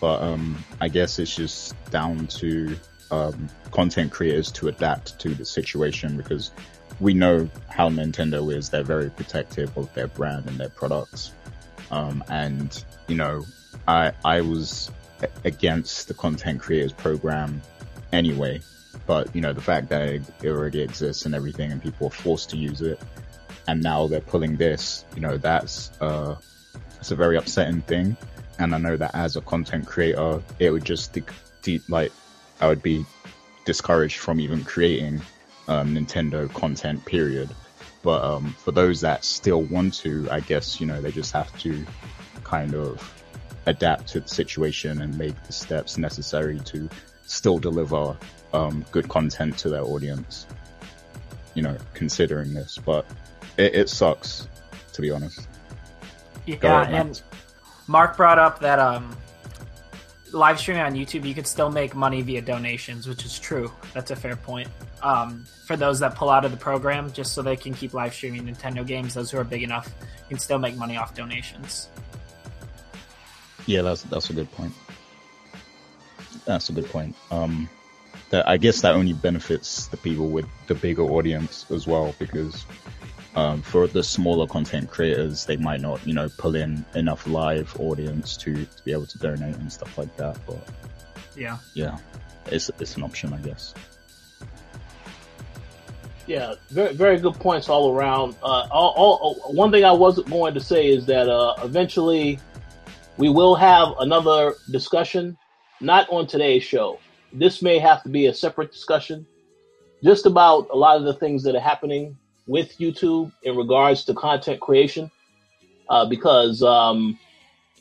[0.01, 2.77] but um, I guess it's just down to
[3.11, 6.51] um, content creators to adapt to the situation because
[7.01, 8.71] we know how Nintendo is.
[8.71, 11.33] They're very protective of their brand and their products.
[11.91, 13.45] Um, and you know,
[13.89, 14.91] I I was
[15.45, 17.63] against the content creators program
[18.13, 18.61] anyway,
[19.07, 22.51] but you know the fact that it, already exists and everything, and people are forced
[22.51, 23.01] to use it,
[23.67, 26.37] and now they're pulling this, you know, that's uh,
[26.99, 28.17] it's a very upsetting thing.
[28.59, 31.23] And I know that as a content creator, it would just de-
[31.63, 32.13] de- like
[32.61, 33.05] I would be
[33.65, 35.21] discouraged from even creating
[35.69, 37.05] um, Nintendo content.
[37.05, 37.51] Period.
[38.03, 41.57] But um, for those that still want to, I guess you know they just have
[41.61, 41.85] to
[42.45, 43.15] kind of
[43.67, 46.89] adapt to the situation and make the steps necessary to
[47.27, 48.17] still deliver
[48.55, 50.47] um, good content to their audience.
[51.55, 53.05] You know, considering this, but
[53.59, 54.49] it, it sucks
[54.93, 55.49] to be honest.
[56.47, 57.23] Yeah, ahead, and
[57.87, 59.17] Mark brought up that um,
[60.33, 63.71] live streaming on YouTube, you could still make money via donations, which is true.
[63.95, 64.69] That's a fair point.
[65.03, 68.15] Um, for those that pull out of the program, just so they can keep live
[68.15, 69.93] streaming Nintendo games, those who are big enough
[70.29, 71.89] can still make money off donations.
[73.67, 74.73] Yeah, that's that's a good point.
[76.45, 77.15] That's a good point.
[77.31, 77.69] Um,
[78.31, 82.65] that I guess that only benefits the people with the bigger audience as well, because
[83.37, 87.75] um, for the smaller content creators, they might not, you know, pull in enough live
[87.79, 90.39] audience to, to be able to donate and stuff like that.
[90.47, 90.67] But
[91.37, 91.59] Yeah.
[91.75, 91.99] yeah,
[92.47, 93.75] it's it's an option, I guess.
[96.27, 98.37] Yeah, very very good points all around.
[98.43, 102.39] Uh, all, all, one thing I wasn't going to say is that uh, eventually
[103.17, 105.37] we will have another discussion,
[105.81, 106.99] not on today's show.
[107.33, 109.27] This may have to be a separate discussion,
[110.03, 112.17] just about a lot of the things that are happening
[112.47, 115.11] with YouTube in regards to content creation,
[115.89, 117.19] uh, because um,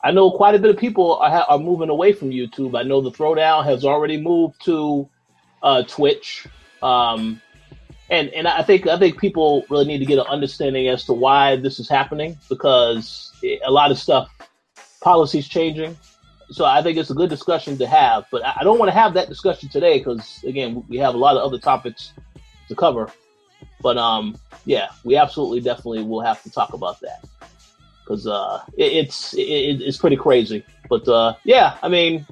[0.04, 2.78] I know quite a bit of people are, ha- are moving away from YouTube.
[2.78, 5.10] I know the Throwdown has already moved to
[5.64, 6.48] uh, Twitch.
[6.82, 7.42] Um,
[8.10, 11.14] and and I think I think people really need to get an understanding as to
[11.14, 14.30] why this is happening because it- a lot of stuff,
[15.02, 15.98] policies changing.
[16.52, 18.98] So I think it's a good discussion to have, but I I don't want to
[18.98, 22.14] have that discussion today because again we have a lot of other topics
[22.68, 23.12] to cover.
[23.82, 27.26] But um, yeah, we absolutely definitely will have to talk about that
[28.04, 30.64] because uh, it, it's it, it's pretty crazy.
[30.90, 32.26] But uh, yeah, I mean,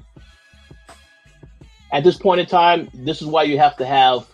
[1.92, 4.26] at this point in time, this is why you have to have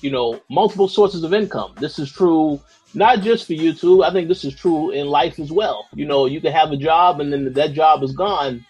[0.00, 1.74] you know, multiple sources of income.
[1.78, 2.60] This is true
[2.94, 4.04] not just for YouTube.
[4.04, 5.86] I think this is true in life as well.
[5.94, 8.64] You know, you can have a job and then that job is gone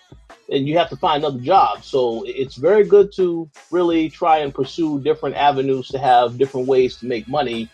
[0.50, 1.84] and you have to find another job.
[1.84, 6.96] So it's very good to really try and pursue different avenues to have different ways
[6.96, 7.70] to make money.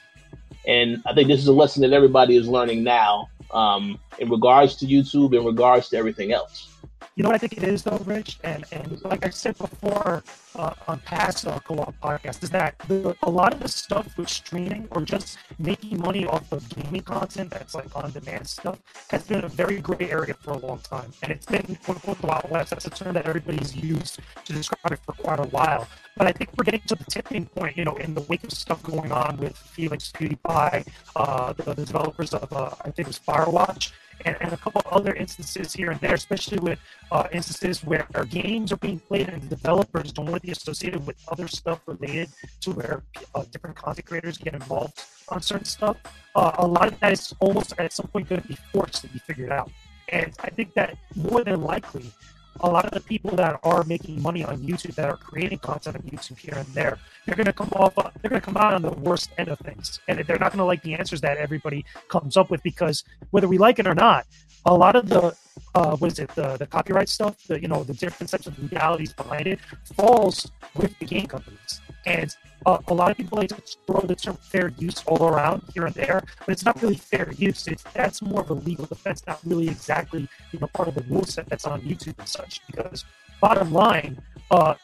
[0.66, 4.76] And I think this is a lesson that everybody is learning now um, in regards
[4.76, 6.70] to YouTube, in regards to everything else.
[7.16, 10.24] You know what I think it is, though, Rich, and and like I said before
[10.56, 14.28] uh, on past uh, co-op podcasts, is that the, a lot of the stuff with
[14.28, 19.44] streaming or just making money off of gaming content that's like on-demand stuff has been
[19.44, 22.50] a very gray area for a long time, and it's been quote unquote the wild
[22.50, 22.70] west.
[22.70, 25.86] That's a term that everybody's used to describe it for quite a while.
[26.16, 28.52] But I think we're getting to the tipping point, you know, in the wake of
[28.52, 33.06] stuff going on with Felix PewDiePie, uh, the, the developers of, uh, I think it
[33.06, 33.92] was Firewatch,
[34.24, 36.78] and, and a couple other instances here and there, especially with
[37.10, 41.06] uh, instances where games are being played and the developers don't want to be associated
[41.06, 42.28] with other stuff related
[42.60, 43.02] to where
[43.34, 45.96] uh, different content creators get involved on certain stuff.
[46.34, 49.08] Uh, a lot of that is almost at some point going to be forced to
[49.08, 49.70] be figured out.
[50.10, 52.12] And I think that more than likely,
[52.60, 55.96] a lot of the people that are making money on YouTube, that are creating content
[55.96, 58.74] on YouTube here and there, they're going to come off, they're going to come out
[58.74, 61.36] on the worst end of things, and they're not going to like the answers that
[61.38, 64.26] everybody comes up with because whether we like it or not,
[64.66, 65.34] a lot of the
[65.74, 68.58] uh, what is it, the, the copyright stuff, the you know the different types of
[68.58, 69.58] legalities behind it,
[69.96, 71.80] falls with the game companies.
[72.06, 72.34] And
[72.66, 75.86] uh, a lot of people like to throw the term fair use all around here
[75.86, 77.66] and there, but it's not really fair use.
[77.66, 81.02] It's that's more of a legal defense, not really exactly you know part of the
[81.02, 82.60] rule set that's on YouTube and such.
[82.66, 83.04] Because
[83.40, 84.74] bottom line, uh,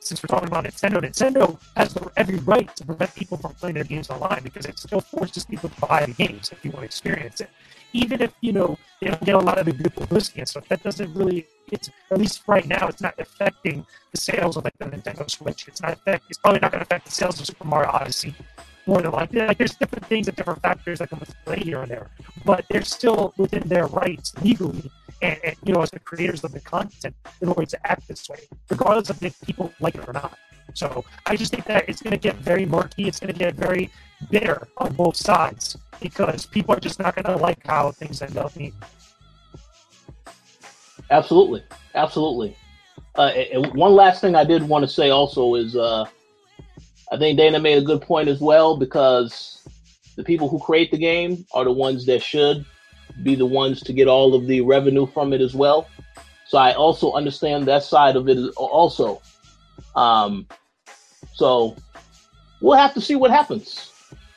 [0.00, 3.84] since we're talking about Nintendo, Nintendo has every right to prevent people from playing their
[3.84, 6.86] games online because it still forces people to buy the games if you want to
[6.86, 7.50] experience it.
[7.94, 10.68] Even if, you know, they don't get a lot of the good publicity and stuff,
[10.68, 14.76] that doesn't really, it's, at least right now, it's not affecting the sales of like
[14.78, 15.68] the Nintendo Switch.
[15.68, 18.34] It's not affect, it's probably not going to affect the sales of Super Mario Odyssey
[18.86, 19.40] more than likely.
[19.40, 22.10] Like, there's different things and different factors that come into play here and there,
[22.44, 24.90] but they're still within their rights legally
[25.22, 28.28] and, and, you know, as the creators of the content, in order to act this
[28.28, 30.36] way, regardless of if people like it or not.
[30.72, 33.06] So I just think that it's going to get very murky.
[33.06, 33.90] It's going to get very
[34.30, 38.36] bitter on both sides because people are just not going to like how things end
[38.36, 38.72] up being.
[41.10, 41.62] Absolutely,
[41.94, 42.56] absolutely.
[43.14, 43.32] Uh,
[43.74, 46.04] one last thing I did want to say also is, uh,
[47.12, 49.62] I think Dana made a good point as well because
[50.16, 52.64] the people who create the game are the ones that should
[53.22, 55.88] be the ones to get all of the revenue from it as well.
[56.46, 59.22] So I also understand that side of it also.
[59.96, 60.46] Um,
[61.34, 61.76] so
[62.60, 63.90] we'll have to see what happens.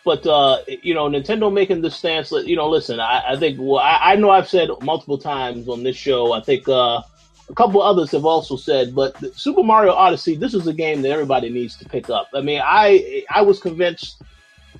[0.03, 2.31] But uh, you know, Nintendo making this stance.
[2.31, 3.57] You know, listen, I, I think.
[3.59, 6.31] Well, I, I, know I've said multiple times on this show.
[6.31, 7.01] I think uh,
[7.49, 8.95] a couple others have also said.
[8.95, 12.29] But Super Mario Odyssey, this is a game that everybody needs to pick up.
[12.33, 14.21] I mean, I I was convinced,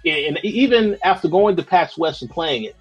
[0.06, 2.78] and even after going to PAX West and playing it,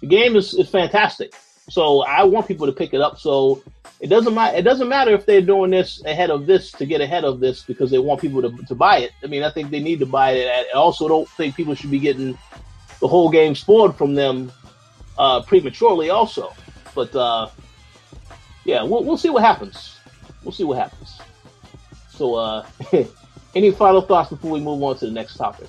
[0.00, 1.34] the game is, is fantastic.
[1.68, 3.18] So I want people to pick it up.
[3.18, 3.62] So
[4.00, 4.56] it doesn't matter.
[4.56, 7.62] It doesn't matter if they're doing this ahead of this to get ahead of this
[7.62, 9.12] because they want people to, to buy it.
[9.22, 10.68] I mean, I think they need to buy it.
[10.74, 12.38] I also don't think people should be getting
[13.00, 14.52] the whole game spoiled from them
[15.18, 16.10] uh, prematurely.
[16.10, 16.52] Also,
[16.94, 17.48] but uh,
[18.64, 19.98] yeah, we'll we'll see what happens.
[20.44, 21.18] We'll see what happens.
[22.10, 22.66] So, uh,
[23.54, 25.68] any final thoughts before we move on to the next topic?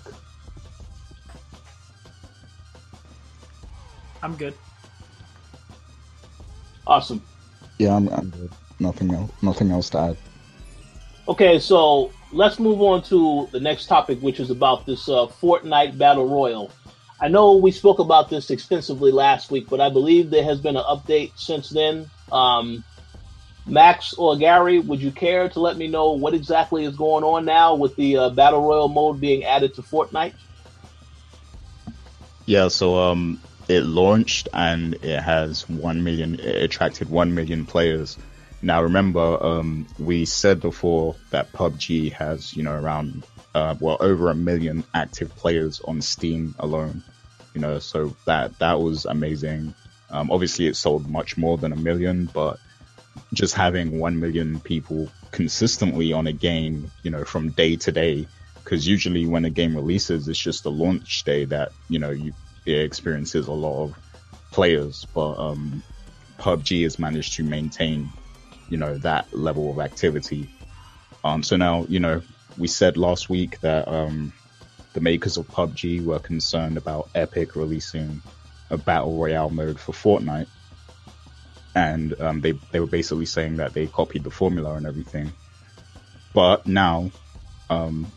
[4.21, 4.53] I'm good.
[6.87, 7.21] Awesome.
[7.77, 8.51] Yeah, I'm, I'm good.
[8.79, 9.31] Nothing else.
[9.41, 10.17] Nothing else to add.
[11.27, 15.97] Okay, so let's move on to the next topic, which is about this uh, Fortnite
[15.97, 16.71] Battle Royale.
[17.19, 20.77] I know we spoke about this extensively last week, but I believe there has been
[20.77, 22.09] an update since then.
[22.31, 22.83] Um,
[23.65, 27.43] Max or Gary, would you care to let me know what exactly is going on
[27.43, 30.33] now with the uh, Battle Royale mode being added to Fortnite?
[32.45, 38.17] Yeah, so um, it launched and it has 1 million, it attracted 1 million players.
[38.61, 44.29] Now remember, um, we said before that PUBG has, you know, around, uh, well, over
[44.29, 47.03] a million active players on Steam alone,
[47.53, 49.73] you know, so that, that was amazing.
[50.09, 52.59] Um, obviously it sold much more than a million, but
[53.33, 58.27] just having 1 million people consistently on a game, you know, from day to day,
[58.63, 62.33] because usually when a game releases, it's just the launch day that, you know, you
[62.67, 63.95] it experiences a lot of
[64.51, 65.83] players, but um,
[66.39, 68.09] PUBG has managed to maintain,
[68.69, 70.49] you know, that level of activity.
[71.23, 72.21] Um, so now, you know,
[72.57, 74.33] we said last week that um,
[74.93, 78.21] the makers of PUBG were concerned about Epic releasing
[78.69, 80.47] a battle royale mode for Fortnite,
[81.75, 85.31] and um, they they were basically saying that they copied the formula and everything.
[86.33, 87.11] But now,
[87.69, 88.11] um,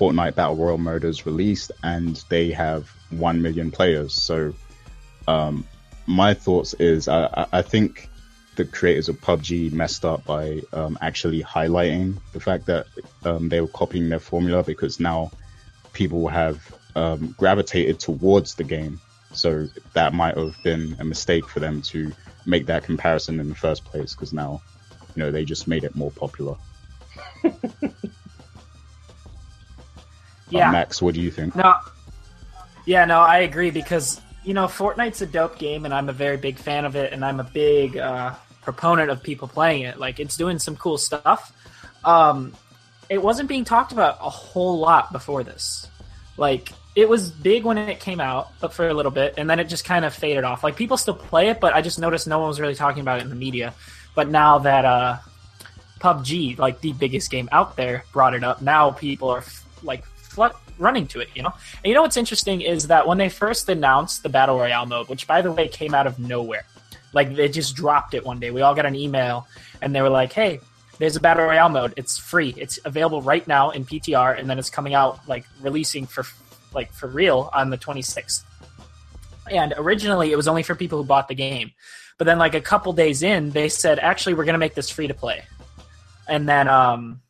[0.00, 4.14] Fortnite Battle Royale mode is released, and they have one million players.
[4.14, 4.54] So,
[5.28, 5.66] um,
[6.06, 8.08] my thoughts is I, I think
[8.56, 12.86] the creators of PUBG messed up by um, actually highlighting the fact that
[13.24, 15.32] um, they were copying their formula because now
[15.92, 18.98] people have um, gravitated towards the game.
[19.34, 22.10] So that might have been a mistake for them to
[22.46, 24.62] make that comparison in the first place because now,
[25.14, 26.56] you know, they just made it more popular.
[30.50, 30.68] Yeah.
[30.68, 31.54] Uh, Max, what do you think?
[31.56, 31.74] No.
[32.86, 36.36] Yeah, no, I agree because you know Fortnite's a dope game, and I'm a very
[36.36, 39.98] big fan of it, and I'm a big uh, proponent of people playing it.
[39.98, 41.52] Like it's doing some cool stuff.
[42.04, 42.54] Um,
[43.08, 45.86] it wasn't being talked about a whole lot before this.
[46.36, 49.60] Like it was big when it came out, but for a little bit, and then
[49.60, 50.64] it just kind of faded off.
[50.64, 53.20] Like people still play it, but I just noticed no one was really talking about
[53.20, 53.74] it in the media.
[54.14, 55.18] But now that uh,
[56.00, 59.44] PUBG, like the biggest game out there, brought it up, now people are
[59.82, 60.04] like
[60.78, 61.52] running to it, you know?
[61.76, 65.08] And you know what's interesting is that when they first announced the Battle Royale mode,
[65.08, 66.64] which by the way came out of nowhere,
[67.12, 68.50] like they just dropped it one day.
[68.50, 69.46] We all got an email
[69.82, 70.60] and they were like, hey,
[70.98, 71.94] there's a Battle Royale mode.
[71.96, 72.54] It's free.
[72.56, 76.24] It's available right now in PTR and then it's coming out like releasing for
[76.72, 78.44] like for real on the 26th.
[79.50, 81.72] And originally it was only for people who bought the game.
[82.20, 84.90] But then, like a couple days in, they said, actually, we're going to make this
[84.90, 85.42] free to play.
[86.28, 87.22] And then um,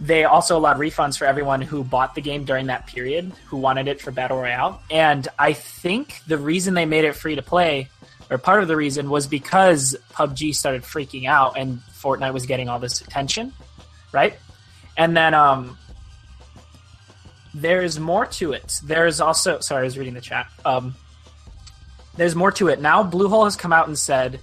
[0.00, 3.88] they also allowed refunds for everyone who bought the game during that period, who wanted
[3.88, 4.82] it for Battle Royale.
[4.90, 7.88] And I think the reason they made it free to play,
[8.30, 12.68] or part of the reason, was because PUBG started freaking out and Fortnite was getting
[12.68, 13.52] all this attention,
[14.12, 14.38] right?
[14.98, 15.78] And then um,
[17.54, 18.80] there's more to it.
[18.84, 20.46] There's also, sorry, I was reading the chat.
[20.64, 20.94] Um,
[22.16, 22.80] there's more to it.
[22.80, 24.40] Now Bluehole has come out and said,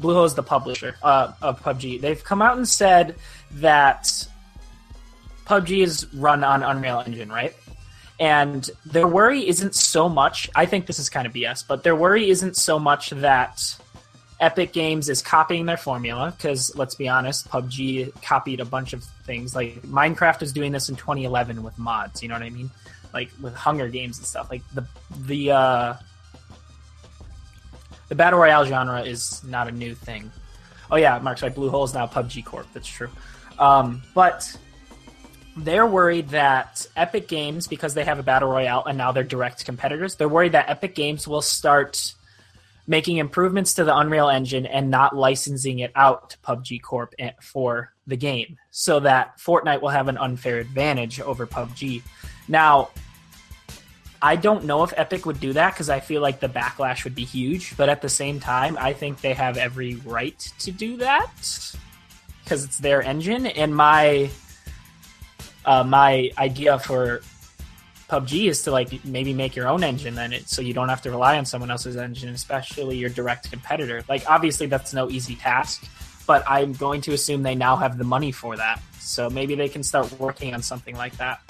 [0.00, 2.00] Bluehole is the publisher uh, of PUBG.
[2.00, 3.16] They've come out and said
[3.52, 4.28] that
[5.52, 7.54] PUBG is run on Unreal Engine, right?
[8.18, 10.48] And their worry isn't so much.
[10.54, 13.76] I think this is kind of BS, but their worry isn't so much that
[14.40, 19.04] Epic Games is copying their formula because let's be honest, PUBG copied a bunch of
[19.26, 19.54] things.
[19.54, 22.22] Like Minecraft is doing this in 2011 with mods.
[22.22, 22.70] You know what I mean?
[23.12, 24.50] Like with Hunger Games and stuff.
[24.50, 24.86] Like the
[25.26, 25.94] the uh,
[28.08, 30.32] the battle royale genre is not a new thing.
[30.90, 31.54] Oh yeah, Mark's right.
[31.54, 32.66] Bluehole is now PUBG Corp.
[32.72, 33.10] That's true.
[33.58, 34.56] Um, but
[35.56, 39.64] they're worried that Epic Games, because they have a battle royale and now they're direct
[39.64, 42.14] competitors, they're worried that Epic Games will start
[42.86, 47.92] making improvements to the Unreal Engine and not licensing it out to PUBG Corp for
[48.06, 52.02] the game, so that Fortnite will have an unfair advantage over PUBG.
[52.48, 52.90] Now,
[54.20, 57.14] I don't know if Epic would do that because I feel like the backlash would
[57.14, 57.76] be huge.
[57.76, 61.32] But at the same time, I think they have every right to do that
[62.44, 63.46] because it's their engine.
[63.46, 64.30] And my
[65.64, 67.20] uh, my idea for
[68.08, 71.00] PUBG is to like maybe make your own engine then it, so you don't have
[71.02, 74.04] to rely on someone else's engine, especially your direct competitor.
[74.08, 75.88] Like obviously that's no easy task,
[76.26, 78.82] but I'm going to assume they now have the money for that.
[79.00, 81.40] So maybe they can start working on something like that.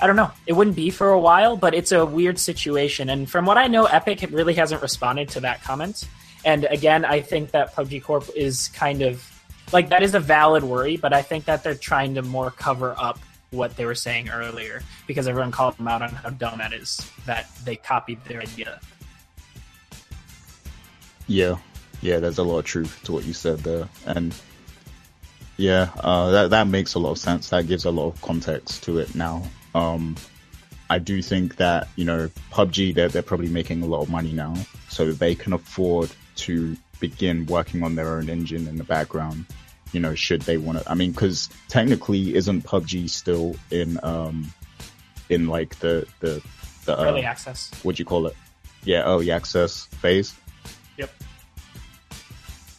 [0.00, 0.30] I don't know.
[0.46, 3.08] It wouldn't be for a while, but it's a weird situation.
[3.10, 6.06] And from what I know, Epic really hasn't responded to that comment.
[6.44, 9.24] And again, I think that PUBG Corp is kind of
[9.72, 12.94] like that is a valid worry, but I think that they're trying to more cover
[12.96, 13.18] up
[13.50, 17.10] what they were saying earlier because everyone called them out on how dumb that is
[17.26, 18.80] that they copied their idea.
[21.28, 21.56] Yeah,
[22.02, 24.34] yeah, there's a lot of truth to what you said there, and
[25.56, 27.48] yeah, uh, that that makes a lot of sense.
[27.50, 29.42] That gives a lot of context to it now.
[29.74, 30.16] Um,
[30.88, 34.32] I do think that you know PUBG they're they're probably making a lot of money
[34.32, 34.54] now,
[34.88, 39.46] so they can afford to begin working on their own engine in the background.
[39.92, 40.90] You know, should they want to?
[40.90, 44.52] I mean, because technically, isn't PUBG still in um
[45.28, 46.42] in like the the
[46.84, 47.70] the uh, early access?
[47.82, 48.36] What do you call it?
[48.84, 50.34] Yeah, early access phase.
[50.96, 51.10] Yep.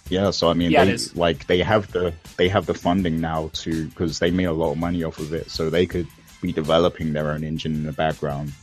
[0.10, 3.50] Yeah, so I mean, Yeah, they like they have the they have the funding now
[3.54, 6.08] to because they made a lot of money off of it, so they could
[6.42, 8.54] be developing their own engine in the background,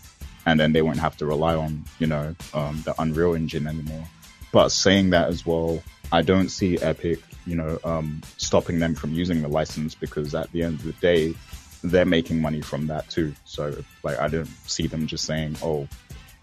[0.46, 4.06] and then they won't have to rely on you know um, the Unreal Engine anymore.
[4.52, 5.82] But saying that as well,
[6.12, 10.50] I don't see Epic, you know, um, stopping them from using the license because at
[10.52, 11.34] the end of the day,
[11.82, 13.34] they're making money from that too.
[13.44, 15.86] So like, I don't see them just saying, "Oh,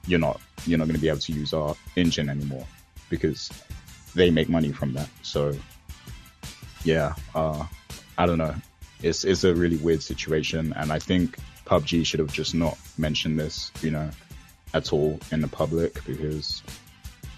[0.07, 2.65] you're not you're not going to be able to use our engine anymore,"
[3.09, 3.49] because
[4.13, 5.09] they make money from that.
[5.23, 5.53] So
[6.83, 7.65] yeah, uh,
[8.17, 8.55] I don't know.
[9.01, 13.39] It's it's a really weird situation, and I think PUBG should have just not mentioned
[13.39, 14.09] this, you know,
[14.73, 16.61] at all in the public because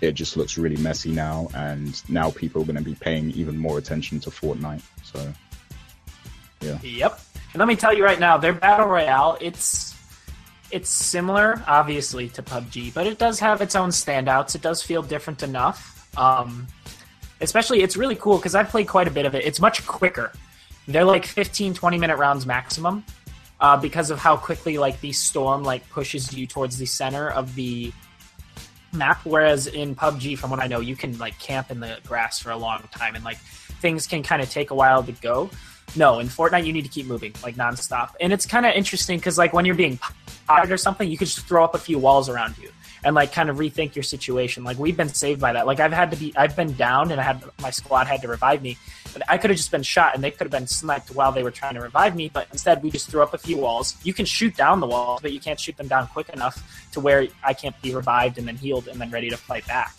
[0.04, 3.58] it just looks really messy now, and now people are going to be paying even
[3.58, 4.82] more attention to Fortnite.
[5.04, 5.34] So
[6.62, 7.20] yeah, Yep.
[7.54, 9.94] And let me tell you right now, their battle royale, it's
[10.72, 14.56] it's similar, obviously, to PUBG, but it does have its own standouts.
[14.56, 16.10] It does feel different enough.
[16.18, 16.66] Um,
[17.42, 19.46] especially, it's really cool because I've played quite a bit of it.
[19.46, 20.32] It's much quicker.
[20.88, 23.06] They're like 15, 20 minute rounds maximum
[23.60, 27.54] uh, because of how quickly like the storm like pushes you towards the center of
[27.54, 27.94] the
[28.94, 29.22] map.
[29.24, 32.52] Whereas in PUBG, from what I know, you can like camp in the grass for
[32.52, 33.38] a long time and like
[33.82, 35.50] things can kind of take a while to go.
[35.96, 39.20] No, in Fortnite you need to keep moving like nonstop, and it's kind of interesting
[39.20, 40.00] because like when you're being
[40.48, 42.70] potted or something, you could just throw up a few walls around you
[43.04, 44.64] and like kind of rethink your situation.
[44.64, 45.66] Like we've been saved by that.
[45.66, 48.28] Like I've had to be, I've been down and I had my squad had to
[48.28, 48.78] revive me,
[49.14, 51.44] but I could have just been shot and they could have been sniped while they
[51.44, 52.30] were trying to revive me.
[52.30, 53.96] But instead, we just threw up a few walls.
[54.04, 57.00] You can shoot down the walls, but you can't shoot them down quick enough to
[57.00, 59.96] where I can't be revived and then healed and then ready to fight back.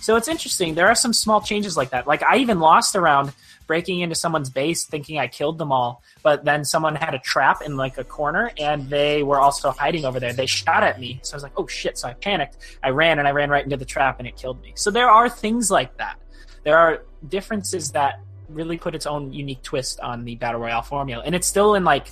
[0.00, 0.74] So it's interesting.
[0.74, 2.06] There are some small changes like that.
[2.06, 3.32] Like I even lost around round
[3.68, 7.62] breaking into someone's base thinking I killed them all, but then someone had a trap
[7.62, 10.32] in like a corner and they were also hiding over there.
[10.32, 11.20] They shot at me.
[11.22, 11.96] So I was like, oh shit.
[11.98, 12.56] So I panicked.
[12.82, 14.72] I ran and I ran right into the trap and it killed me.
[14.74, 16.18] So there are things like that.
[16.64, 21.22] There are differences that really put its own unique twist on the battle royale formula.
[21.24, 22.08] And it's still in like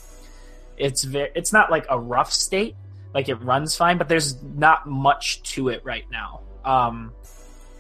[0.77, 2.77] it's very it's not like a rough state.
[3.15, 6.43] Like it runs fine, but there's not much to it right now.
[6.65, 7.13] Um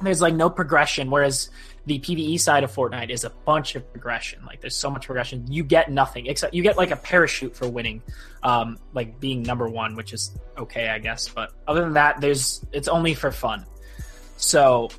[0.01, 1.51] there's like no progression, whereas
[1.87, 4.45] the PVE side of Fortnite is a bunch of progression.
[4.45, 5.51] Like there's so much progression.
[5.51, 8.03] You get nothing except you get like a parachute for winning,
[8.43, 11.29] um, like being number one, which is okay, I guess.
[11.29, 13.65] But other than that, there's it's only for fun.
[14.37, 14.91] So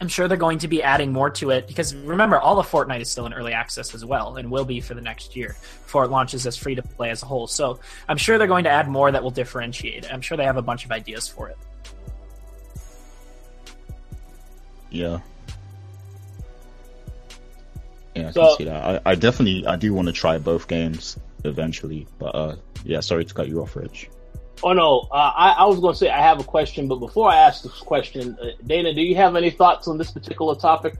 [0.00, 3.00] I'm sure they're going to be adding more to it because remember, all of Fortnite
[3.00, 6.04] is still in early access as well and will be for the next year before
[6.04, 7.46] it launches as free to play as a whole.
[7.46, 10.10] So I'm sure they're going to add more that will differentiate.
[10.10, 11.58] I'm sure they have a bunch of ideas for it.
[14.90, 15.20] Yeah.
[18.20, 19.02] Yeah, I So- can see that.
[19.06, 23.24] I, I definitely, I do want to try both games eventually, but uh, yeah, sorry
[23.24, 24.10] to cut you off, Rich.
[24.62, 27.30] Oh no, uh, I, I was going to say I have a question, but before
[27.30, 30.94] I ask this question, uh, Dana, do you have any thoughts on this particular topic?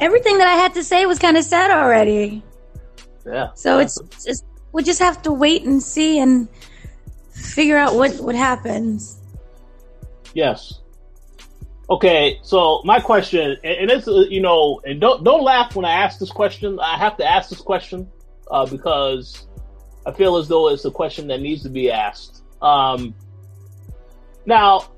[0.00, 2.42] Everything that I had to say was kind of said already.
[3.24, 3.52] Yeah.
[3.54, 6.48] So it's just we just have to wait and see and
[7.30, 9.20] figure out what what happens.
[10.34, 10.80] Yes.
[11.90, 15.92] Okay, so my question, and it's uh, you know, and don't don't laugh when I
[15.92, 16.78] ask this question.
[16.80, 18.10] I have to ask this question
[18.50, 19.46] uh, because
[20.06, 22.42] I feel as though it's a question that needs to be asked.
[22.62, 23.14] Um,
[24.46, 24.90] now,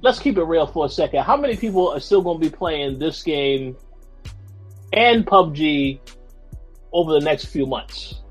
[0.00, 1.22] let's keep it real for a second.
[1.22, 3.76] How many people are still going to be playing this game
[4.94, 6.00] and PUBG
[6.92, 8.22] over the next few months?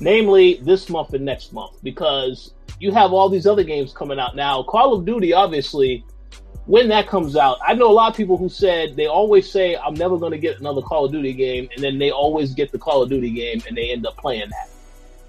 [0.00, 4.36] Namely, this month and next month, because you have all these other games coming out
[4.36, 4.62] now.
[4.62, 6.04] Call of Duty, obviously,
[6.66, 9.76] when that comes out, I know a lot of people who said they always say,
[9.76, 12.72] I'm never going to get another Call of Duty game, and then they always get
[12.72, 14.68] the Call of Duty game and they end up playing that.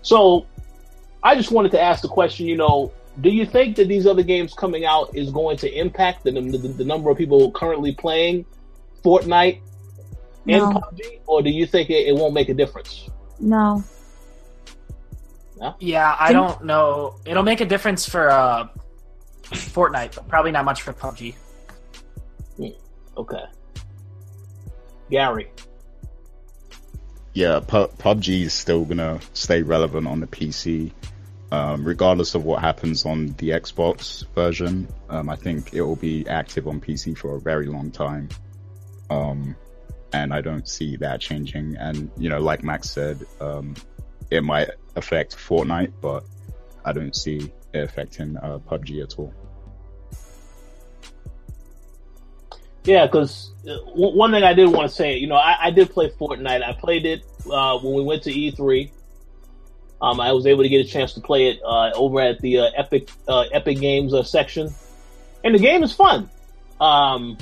[0.02, 0.46] So
[1.24, 4.24] I just wanted to ask the question, you know, do you think that these other
[4.24, 8.46] games coming out is going to impact the, the, the number of people currently playing
[9.04, 9.60] Fortnite
[10.48, 13.10] and PUBG, or do you think it, it won't make a difference?
[13.40, 13.84] No.
[15.80, 17.16] Yeah, I don't know.
[17.26, 18.68] It'll make a difference for uh,
[19.52, 21.36] Fortnite, but probably not much for PUBG.
[23.18, 23.44] Okay.
[25.10, 25.52] Gary.
[27.34, 30.92] Yeah, Pu- PUBG is still gonna stay relevant on the PC,
[31.52, 34.88] um, regardless of what happens on the Xbox version.
[35.10, 38.30] Um, I think it will be active on PC for a very long time,
[39.10, 39.56] um,
[40.14, 41.76] and I don't see that changing.
[41.78, 43.76] And you know, like Max said, um,
[44.30, 46.24] it might affect Fortnite, but
[46.84, 49.34] I don't see it affecting uh, PUBG at all.
[52.84, 53.52] Yeah, because
[53.94, 56.64] one thing I did want to say, you know, I, I did play Fortnite.
[56.64, 58.92] I played it uh, when we went to E3.
[60.02, 62.58] Um, I was able to get a chance to play it uh, over at the
[62.58, 64.74] uh, Epic uh, Epic Games uh, section,
[65.44, 66.28] and the game is fun.
[66.80, 67.38] Um,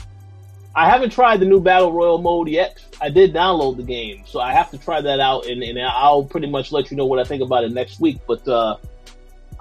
[0.75, 2.83] I haven't tried the new Battle Royale mode yet.
[2.99, 6.25] I did download the game, so I have to try that out, and, and I'll
[6.25, 8.19] pretty much let you know what I think about it next week.
[8.27, 8.75] But uh,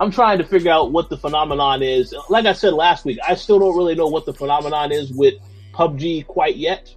[0.01, 2.15] I'm trying to figure out what the phenomenon is.
[2.29, 5.35] Like I said last week, I still don't really know what the phenomenon is with
[5.73, 6.95] PUBG quite yet.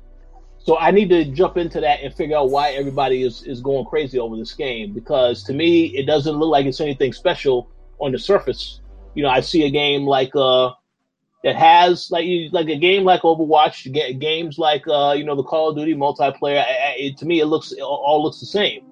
[0.59, 3.85] So I need to jump into that and figure out why everybody is, is going
[3.85, 8.11] crazy over this game because to me it doesn't look like it's anything special on
[8.11, 8.79] the surface.
[9.15, 10.71] You know, I see a game like uh
[11.43, 15.43] that has like you- like a game like Overwatch, games like uh you know the
[15.43, 16.63] Call of Duty multiplayer.
[16.95, 18.85] It, to me, it looks it all looks the same.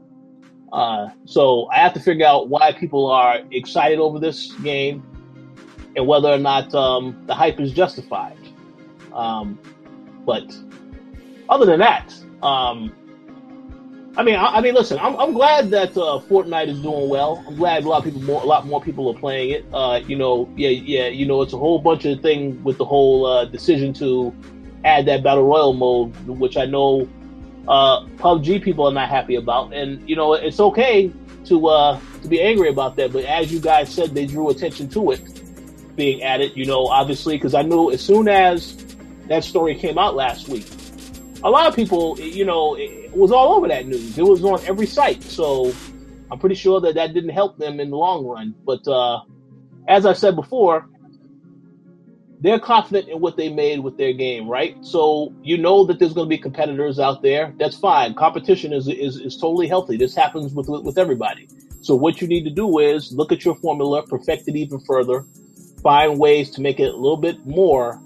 [0.71, 5.03] Uh, so I have to figure out why people are excited over this game
[5.95, 8.37] and whether or not um, the hype is justified.
[9.13, 9.57] Um,
[10.25, 10.55] but
[11.49, 12.13] other than that,
[12.43, 12.93] um,
[14.17, 17.43] I mean, I, I mean, listen, I'm, I'm glad that uh, Fortnite is doing well.
[17.47, 19.65] I'm glad a lot of people, more, a lot more people are playing it.
[19.73, 22.85] Uh, you know, yeah, yeah, you know, it's a whole bunch of thing with the
[22.85, 24.35] whole uh, decision to
[24.83, 27.07] add that battle royale mode, which I know
[27.67, 31.11] uh, PUBG people are not happy about, and you know, it's okay
[31.45, 33.11] to uh, to be angry about that.
[33.13, 36.51] But as you guys said, they drew attention to it being added.
[36.55, 38.75] You know, obviously, because I knew as soon as
[39.27, 40.65] that story came out last week,
[41.43, 44.17] a lot of people, you know, it was all over that news.
[44.17, 45.23] It was on every site.
[45.23, 45.73] So
[46.31, 48.55] I'm pretty sure that that didn't help them in the long run.
[48.65, 49.21] But uh,
[49.87, 50.87] as I said before,
[52.41, 54.77] they're confident in what they made with their game, right?
[54.81, 57.53] So you know that there's going to be competitors out there.
[57.57, 58.13] That's fine.
[58.13, 59.97] Competition is is, is totally healthy.
[59.97, 61.47] This happens with with everybody.
[61.81, 65.25] So what you need to do is look at your formula, perfect it even further,
[65.81, 68.01] find ways to make it a little bit more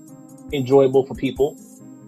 [0.52, 1.58] enjoyable for people,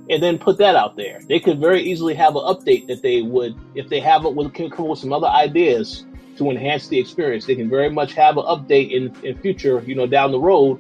[0.10, 1.20] and then put that out there.
[1.28, 4.54] They could very easily have an update that they would, if they have it, with
[4.54, 6.06] come with some other ideas
[6.38, 7.46] to enhance the experience.
[7.46, 10.80] They can very much have an update in in future, you know, down the road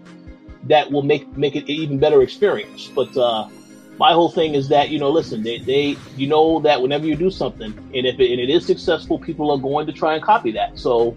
[0.65, 2.87] that will make make it an even better experience.
[2.87, 3.49] But uh,
[3.97, 7.15] my whole thing is that you know, listen, they, they you know that whenever you
[7.15, 10.23] do something, and if it, and it is successful, people are going to try and
[10.23, 10.77] copy that.
[10.77, 11.15] So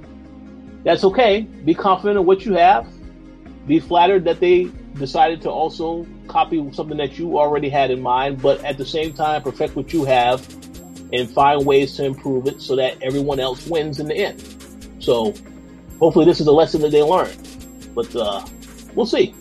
[0.84, 1.42] that's okay.
[1.42, 2.86] Be confident in what you have.
[3.66, 8.40] Be flattered that they decided to also copy something that you already had in mind,
[8.40, 10.46] but at the same time, perfect what you have
[11.12, 14.42] and find ways to improve it so that everyone else wins in the end.
[14.98, 15.34] So
[15.98, 17.30] hopefully this is a lesson that they learn.
[17.94, 18.44] But uh,
[18.98, 19.32] we'll see.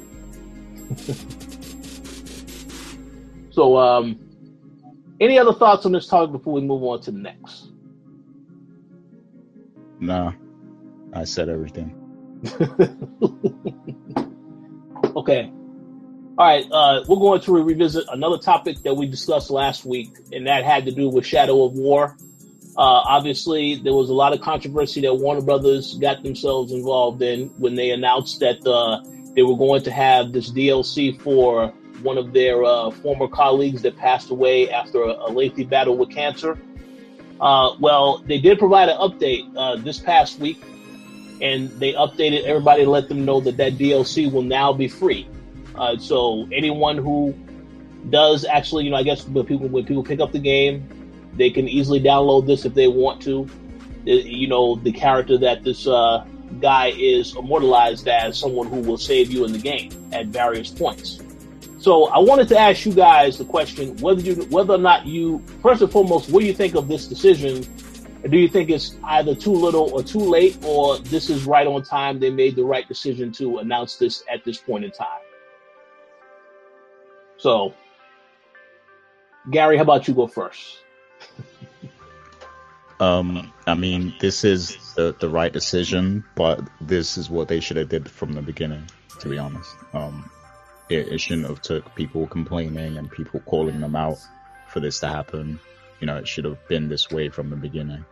[3.49, 4.19] so um,
[5.19, 7.71] any other thoughts on this topic before we move on to the next?
[9.99, 10.31] No,
[11.11, 11.95] I said everything.
[15.15, 15.51] okay.
[16.37, 20.45] All right, uh, we're going to revisit another topic that we discussed last week, and
[20.45, 22.15] that had to do with Shadow of War.
[22.77, 27.47] Uh, obviously, there was a lot of controversy that Warner Brothers got themselves involved in
[27.57, 29.01] when they announced that uh,
[29.37, 31.67] they were going to have this DLC for
[32.01, 36.09] one of their uh, former colleagues that passed away after a, a lengthy battle with
[36.09, 36.57] cancer.
[37.39, 40.59] Uh, well, they did provide an update uh, this past week,
[41.39, 45.29] and they updated everybody to let them know that that DLC will now be free.
[45.75, 47.31] Uh, so anyone who
[48.09, 50.83] does actually, you know, I guess when people when people pick up the game,
[51.35, 53.47] they can easily download this if they want to.
[54.03, 56.25] You know, the character that this uh,
[56.59, 61.19] guy is immortalized as someone who will save you in the game at various points.
[61.79, 65.43] So I wanted to ask you guys the question whether you whether or not you
[65.61, 67.65] first and foremost, what do you think of this decision?
[68.27, 71.83] Do you think it's either too little or too late, or this is right on
[71.83, 72.19] time?
[72.19, 75.21] They made the right decision to announce this at this point in time.
[77.37, 77.73] So,
[79.51, 80.79] Gary, how about you go first?
[82.99, 87.77] Um, I mean, this is the, the right decision, but this is what they should
[87.77, 88.89] have did from the beginning,
[89.19, 89.75] to be honest.
[89.93, 90.29] Um,
[90.89, 94.17] it, it shouldn't have took people complaining and people calling them out
[94.69, 95.59] for this to happen.
[95.99, 98.03] You know, it should have been this way from the beginning.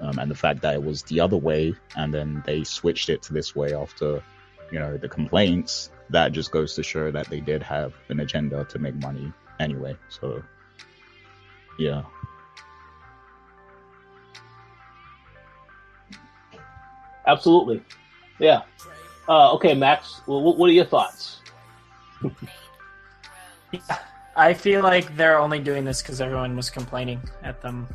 [0.00, 3.22] Um, and the fact that it was the other way and then they switched it
[3.22, 4.22] to this way after,
[4.70, 8.64] you know, the complaints, that just goes to show that they did have an agenda
[8.66, 9.96] to make money anyway.
[10.08, 10.42] So,
[11.78, 12.02] yeah.
[17.26, 17.82] Absolutely.
[18.38, 18.62] Yeah.
[19.28, 21.40] Uh, okay, Max, what are your thoughts?
[24.36, 27.86] I feel like they're only doing this because everyone was complaining at them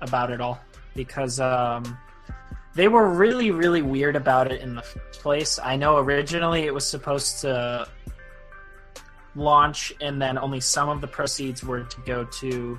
[0.00, 0.60] about it all.
[0.94, 1.98] Because um,
[2.74, 5.58] they were really, really weird about it in the place.
[5.62, 7.88] I know originally it was supposed to
[9.34, 12.78] launch, and then only some of the proceeds were to go to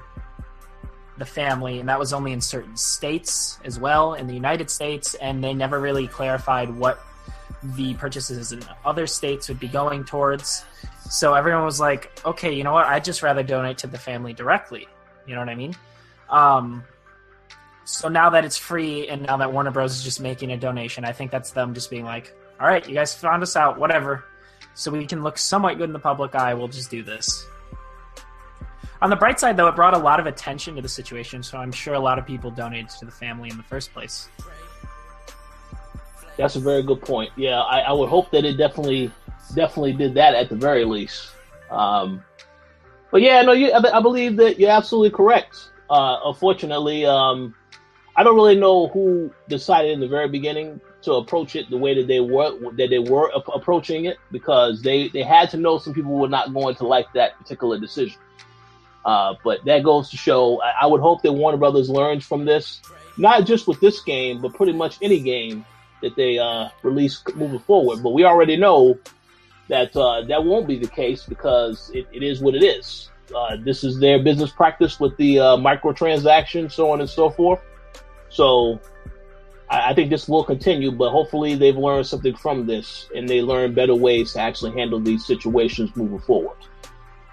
[1.17, 5.13] the family, and that was only in certain states as well in the United States,
[5.15, 6.99] and they never really clarified what
[7.75, 10.65] the purchases in other states would be going towards.
[11.09, 12.85] So everyone was like, okay, you know what?
[12.85, 14.87] I'd just rather donate to the family directly.
[15.25, 15.75] You know what I mean?
[16.29, 16.83] Um,
[17.85, 19.95] so now that it's free and now that Warner Bros.
[19.95, 22.93] is just making a donation, I think that's them just being like, all right, you
[22.93, 24.25] guys found us out, whatever.
[24.73, 27.45] So we can look somewhat good in the public eye, we'll just do this.
[29.03, 31.57] On the bright side, though, it brought a lot of attention to the situation, so
[31.57, 34.29] I'm sure a lot of people donated to the family in the first place.
[36.37, 37.29] That's a very good point.
[37.35, 39.11] Yeah, I, I would hope that it definitely,
[39.53, 41.31] definitely did that at the very least.
[41.69, 42.23] Um,
[43.11, 45.71] but yeah, no, you, I, believe that you're absolutely correct.
[45.89, 47.53] Uh, unfortunately, um,
[48.15, 51.93] I don't really know who decided in the very beginning to approach it the way
[51.93, 55.93] that they were that they were approaching it because they they had to know some
[55.93, 58.17] people were not going to like that particular decision.
[59.05, 62.45] Uh, but that goes to show, I, I, would hope that Warner Brothers learns from
[62.45, 62.81] this,
[63.17, 65.65] not just with this game, but pretty much any game
[66.01, 68.01] that they uh, release moving forward.
[68.01, 68.97] But we already know
[69.67, 73.09] that uh, that won't be the case because it, it is what it is.
[73.35, 77.59] Uh, this is their business practice with the uh, microtransactions, so on and so forth.
[78.29, 78.79] So
[79.69, 83.41] I, I think this will continue, but hopefully they've learned something from this and they
[83.41, 86.57] learn better ways to actually handle these situations moving forward.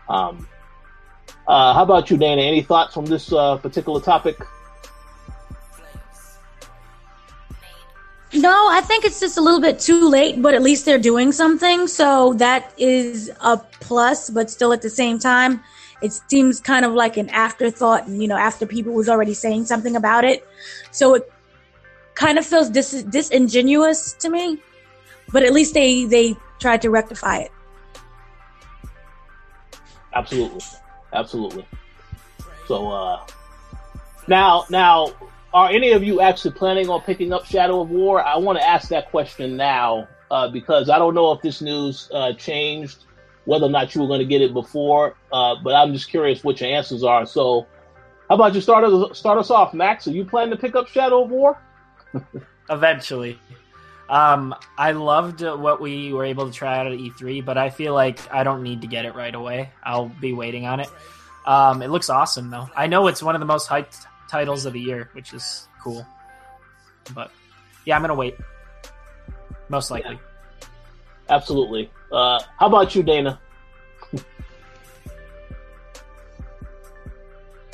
[0.09, 0.49] Um,
[1.47, 2.43] uh, how about you, Dana?
[2.43, 4.37] Any thoughts on this uh, particular topic?
[8.33, 11.33] No, I think it's just a little bit too late, but at least they're doing
[11.33, 11.89] something.
[11.89, 15.61] So that is a plus, but still at the same time,
[16.01, 19.67] it seems kind of like an afterthought, And, you know, after people was already saying
[19.67, 20.47] something about it.
[20.93, 21.33] So it
[22.15, 24.59] kind of feels dis- disingenuous to me,
[25.33, 27.51] but at least they, they tried to rectify it.
[30.15, 30.63] Absolutely
[31.13, 31.67] absolutely.
[32.67, 33.27] So uh,
[34.29, 35.13] now, now,
[35.53, 38.23] are any of you actually planning on picking up Shadow of War?
[38.23, 42.09] I want to ask that question now uh, because I don't know if this news
[42.15, 43.05] uh, changed,
[43.45, 45.17] whether or not you were going to get it before.
[45.33, 47.27] Uh, but I'm just curious what your answers are.
[47.27, 47.67] So,
[48.29, 50.07] how about you start us start us off, Max?
[50.07, 51.61] Are you planning to pick up Shadow of War?
[52.71, 53.39] Eventually.
[54.11, 57.95] Um, I loved what we were able to try out at E3, but I feel
[57.95, 59.71] like I don't need to get it right away.
[59.85, 60.89] I'll be waiting on it.
[61.47, 62.69] Um, it looks awesome though.
[62.77, 66.05] I know it's one of the most hyped titles of the year, which is cool.
[67.15, 67.31] But
[67.87, 68.35] yeah, I'm gonna wait.
[69.69, 70.15] Most likely.
[70.15, 70.67] Yeah.
[71.31, 71.89] Absolutely.
[72.11, 73.39] Uh, how about you, Dana?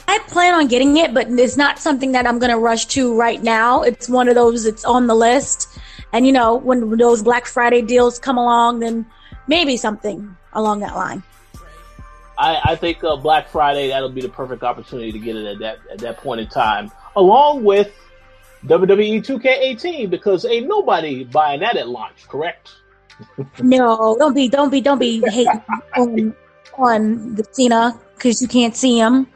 [0.09, 3.17] I plan on getting it, but it's not something that I'm going to rush to
[3.17, 3.83] right now.
[3.83, 5.69] It's one of those, it's on the list.
[6.13, 9.07] And, you know, when those Black Friday deals come along, then
[9.47, 11.23] maybe something along that line.
[12.39, 15.59] I, I think uh, Black Friday, that'll be the perfect opportunity to get it at
[15.61, 17.93] that, at that point in time, along with
[18.67, 22.73] WWE 2K18, because ain't nobody buying that at launch, correct?
[23.61, 25.63] no, don't be, don't be, don't be hating
[25.97, 26.37] on,
[26.77, 29.27] on the Cena because you can't see him.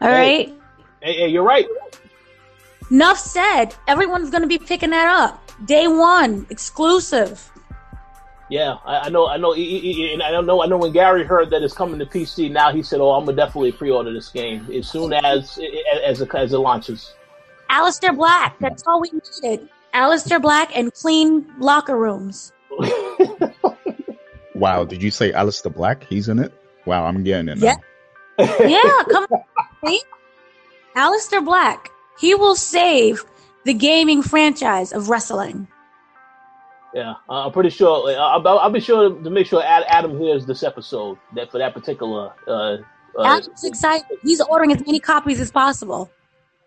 [0.00, 0.54] All hey, right.
[1.02, 1.66] Hey, hey, you're right.
[2.90, 3.74] Enough said.
[3.88, 5.49] Everyone's going to be picking that up.
[5.64, 7.50] Day one, exclusive.
[8.48, 9.28] Yeah, I, I know.
[9.28, 9.52] I know.
[9.52, 10.62] He, he, and I don't know.
[10.62, 13.24] I know when Gary heard that it's coming to PC now, he said, "Oh, I'm
[13.24, 15.58] gonna definitely pre-order this game as soon as
[16.04, 17.14] as it, as it launches."
[17.70, 18.58] Aleister Black.
[18.58, 19.68] That's all we needed.
[19.94, 22.52] Aleister Black and clean locker rooms.
[24.54, 26.04] wow, did you say Aleister Black?
[26.04, 26.52] He's in it.
[26.86, 27.58] Wow, I'm getting it.
[27.58, 27.76] Now.
[28.38, 28.66] Yeah.
[28.66, 29.98] yeah, come on.
[30.96, 31.90] Aleister Black.
[32.18, 33.24] He will save
[33.64, 35.68] the gaming franchise of wrestling.
[36.94, 38.10] Yeah, uh, I'm pretty sure.
[38.18, 42.32] I'll, I'll, be sure to make sure Adam hears this episode that for that particular.
[42.48, 42.78] Uh,
[43.16, 44.18] uh, Adam's excited.
[44.22, 46.10] He's ordering as many copies as possible.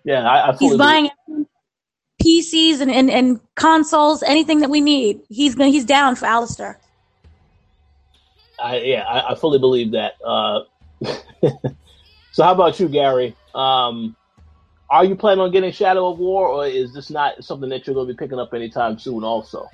[0.06, 1.10] Yeah, I, I he's buying
[2.22, 5.22] PCs and, and, and consoles, anything that we need.
[5.30, 6.76] He's gonna, he's down for Aleister.
[8.60, 10.14] I, yeah, I, I fully believe that.
[10.24, 10.62] Uh,
[12.32, 13.36] so, how about you, Gary?
[13.54, 14.16] Um,
[14.90, 17.94] are you planning on getting Shadow of War, or is this not something that you're
[17.94, 19.24] going to be picking up anytime soon?
[19.24, 19.70] Also,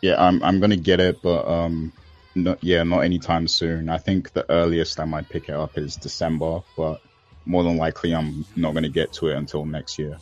[0.00, 1.92] yeah, I'm I'm going to get it, but um,
[2.34, 3.88] no, yeah, not anytime soon.
[3.88, 7.00] I think the earliest I might pick it up is December, but
[7.44, 10.16] more than likely I'm not going to get to it until next year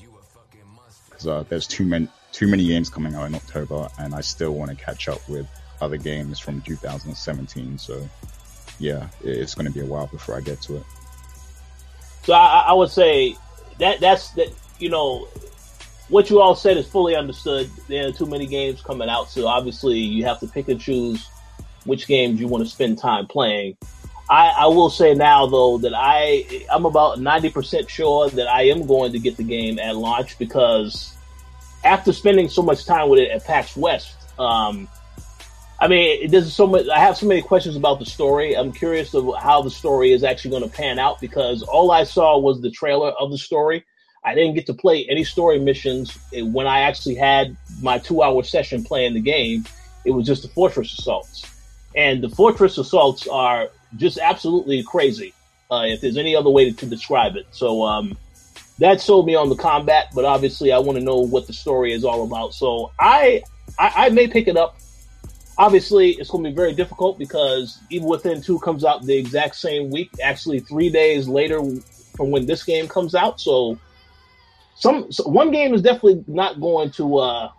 [1.20, 4.52] because uh, there's too many too many games coming out in October, and I still
[4.52, 5.48] want to catch up with
[5.80, 7.78] other games from 2017.
[7.78, 8.08] So
[8.78, 10.84] yeah, it's going to be a while before I get to it.
[12.22, 13.36] So I, I would say
[13.78, 14.48] that that's that.
[14.78, 15.28] You know,
[16.08, 17.70] what you all said is fully understood.
[17.88, 21.28] There are too many games coming out, so obviously you have to pick and choose
[21.84, 23.76] which games you want to spend time playing.
[24.28, 28.62] I, I will say now though that I I'm about ninety percent sure that I
[28.68, 31.16] am going to get the game at launch because
[31.84, 34.88] after spending so much time with it at PAX West, um,
[35.80, 36.86] I mean, there's so much.
[36.88, 38.54] I have so many questions about the story.
[38.54, 42.04] I'm curious of how the story is actually going to pan out because all I
[42.04, 43.84] saw was the trailer of the story.
[44.22, 48.84] I didn't get to play any story missions when I actually had my two-hour session
[48.84, 49.64] playing the game.
[50.04, 51.46] It was just the fortress assaults,
[51.96, 55.32] and the fortress assaults are just absolutely crazy.
[55.70, 58.18] Uh, if there's any other way to, to describe it, so um,
[58.80, 60.08] that sold me on the combat.
[60.14, 62.52] But obviously, I want to know what the story is all about.
[62.52, 63.42] So I,
[63.78, 64.76] I, I may pick it up
[65.60, 69.54] obviously it's going to be very difficult because Evil Within two comes out the exact
[69.54, 71.60] same week actually three days later
[72.16, 73.40] from when this game comes out.
[73.40, 73.78] So
[74.74, 77.50] some so one game is definitely not going to uh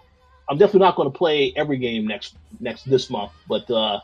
[0.50, 4.00] i'm definitely not going to play every game next next this month but uh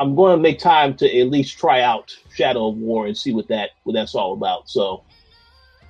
[0.00, 3.32] i'm going to make time to at least try out shadow of war and see
[3.32, 4.68] what that what that's all about.
[4.68, 5.04] So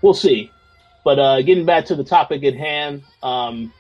[0.02, 0.50] we'll see.
[1.02, 3.72] But uh getting back to the topic at hand um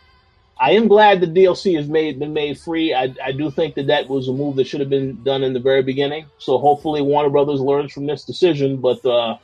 [0.58, 2.94] I am glad the DLC has made been made free.
[2.94, 5.52] I, I do think that that was a move that should have been done in
[5.52, 6.26] the very beginning.
[6.38, 8.78] So hopefully Warner Brothers learns from this decision.
[8.78, 9.36] But uh,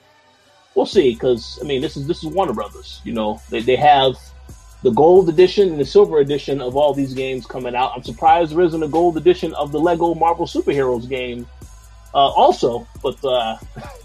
[0.74, 3.02] we'll see, because I mean this is this is Warner Brothers.
[3.04, 4.16] You know they they have
[4.82, 7.92] the gold edition and the silver edition of all these games coming out.
[7.94, 11.46] I'm surprised there isn't a gold edition of the Lego Marvel Superheroes game
[12.14, 13.58] uh, also, but uh,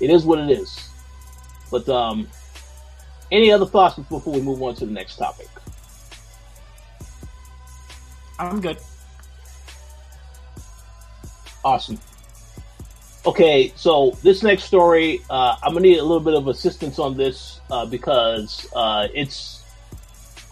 [0.00, 0.88] it is what it is.
[1.72, 2.28] But um,
[3.32, 5.48] any other thoughts before we move on to the next topic?
[8.38, 8.78] I'm good.
[11.64, 11.98] Awesome.
[13.24, 17.16] Okay, so this next story, uh, I'm gonna need a little bit of assistance on
[17.16, 19.62] this uh, because uh, it's,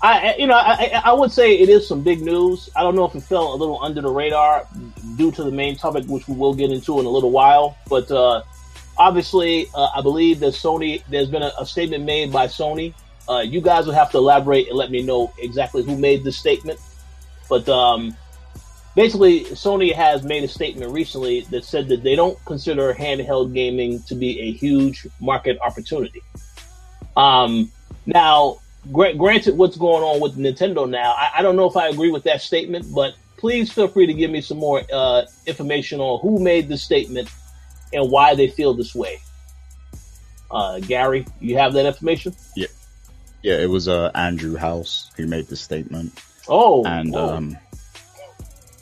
[0.01, 2.71] I you know I, I would say it is some big news.
[2.77, 4.69] I don't know if it fell a little under the radar
[5.17, 7.77] due to the main topic, which we will get into in a little while.
[7.89, 8.43] But uh,
[8.97, 11.03] obviously, uh, I believe that Sony.
[11.11, 12.95] There's been a, a statement made by Sony.
[13.29, 16.37] Uh, you guys will have to elaborate and let me know exactly who made this
[16.37, 16.79] statement.
[17.51, 18.17] But um,
[18.95, 24.03] basically, Sony has made a statement recently that said that they don't consider handheld gaming
[24.05, 26.23] to be a huge market opportunity.
[27.17, 27.71] Um,
[28.07, 28.61] now,
[28.93, 32.11] gra- granted, what's going on with Nintendo now, I, I don't know if I agree
[32.11, 36.21] with that statement, but please feel free to give me some more uh, information on
[36.21, 37.29] who made this statement
[37.93, 39.21] and why they feel this way.
[40.51, 42.35] Uh, Gary, you have that information?
[42.57, 42.67] Yeah,
[43.43, 43.59] yeah.
[43.59, 46.13] It was uh, Andrew House who made the statement.
[46.49, 47.37] Oh, and whoa.
[47.37, 47.59] um,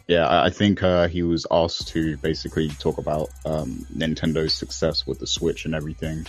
[0.07, 5.07] yeah, I I think uh, he was asked to basically talk about um, Nintendo's success
[5.07, 6.27] with the Switch and everything.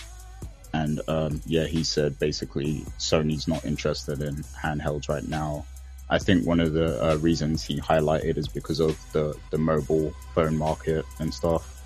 [0.72, 5.66] And um, yeah, he said basically Sony's not interested in handhelds right now.
[6.08, 10.12] I think one of the uh, reasons he highlighted is because of the, the mobile
[10.34, 11.82] phone market and stuff.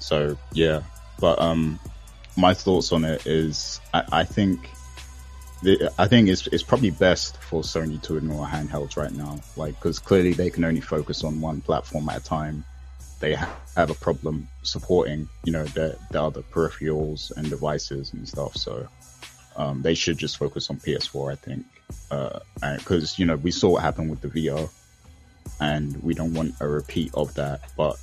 [0.00, 0.82] So yeah,
[1.20, 1.78] but um,
[2.36, 4.70] my thoughts on it is I, I think
[5.62, 9.74] the, I think it's it's probably best for Sony to ignore handhelds right now, like
[9.74, 12.64] because clearly they can only focus on one platform at a time.
[13.20, 18.28] They ha- have a problem supporting, you know, the the other peripherals and devices and
[18.28, 18.56] stuff.
[18.56, 18.88] So
[19.56, 21.66] um, they should just focus on PS4, I think,
[22.78, 24.70] because you know we saw what happened with the VR,
[25.60, 27.62] and we don't want a repeat of that.
[27.76, 27.96] But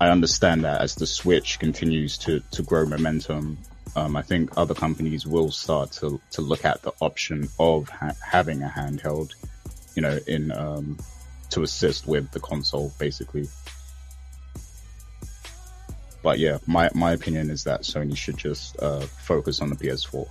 [0.00, 3.58] I understand that as the Switch continues to to grow momentum,
[3.94, 8.12] um, I think other companies will start to to look at the option of ha-
[8.24, 9.34] having a handheld,
[9.94, 10.98] you know, in um,
[11.50, 13.48] to assist with the console, basically.
[16.22, 20.26] But yeah, my my opinion is that Sony should just uh, focus on the PS4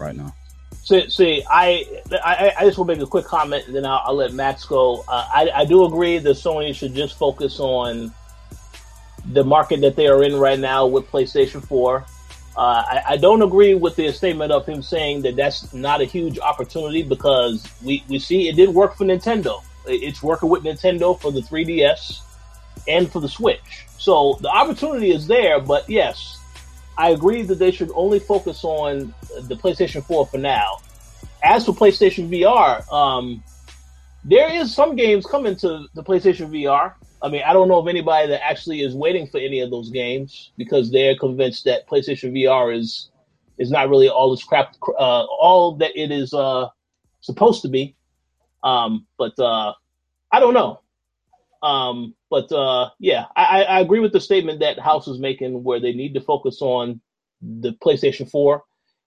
[0.00, 0.34] right now.
[0.82, 4.02] See, see I, I, I just want to make a quick comment, and then I'll,
[4.06, 5.04] I'll let Max go.
[5.06, 8.12] Uh, I, I do agree that Sony should just focus on
[9.26, 12.04] the market that they are in right now with PlayStation 4.
[12.60, 16.04] Uh, I, I don't agree with the statement of him saying that that's not a
[16.04, 19.62] huge opportunity because we, we see it did work for Nintendo.
[19.86, 22.20] It's working with Nintendo for the 3DS
[22.86, 23.86] and for the Switch.
[23.96, 26.38] So the opportunity is there, but yes,
[26.98, 30.80] I agree that they should only focus on the PlayStation 4 for now.
[31.42, 33.42] As for PlayStation VR, um,
[34.22, 36.92] there is some games coming to the PlayStation VR.
[37.22, 39.90] I mean, I don't know of anybody that actually is waiting for any of those
[39.90, 43.10] games because they're convinced that PlayStation VR is
[43.58, 46.66] is not really all this crap, uh, all that it is uh,
[47.20, 47.94] supposed to be.
[48.64, 49.74] Um, but uh,
[50.32, 50.80] I don't know.
[51.62, 55.78] Um, but uh, yeah, I, I agree with the statement that House is making, where
[55.78, 57.02] they need to focus on
[57.42, 58.62] the PlayStation 4.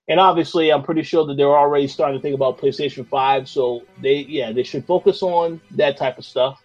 [0.07, 3.49] And obviously, I'm pretty sure that they're already starting to think about PlayStation 5.
[3.49, 6.62] So they, yeah, they should focus on that type of stuff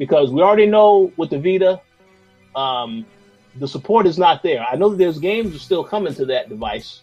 [0.00, 1.78] because we already know with the Vita,
[2.56, 3.04] um,
[3.56, 4.64] the support is not there.
[4.66, 7.02] I know that there's games are still coming to that device,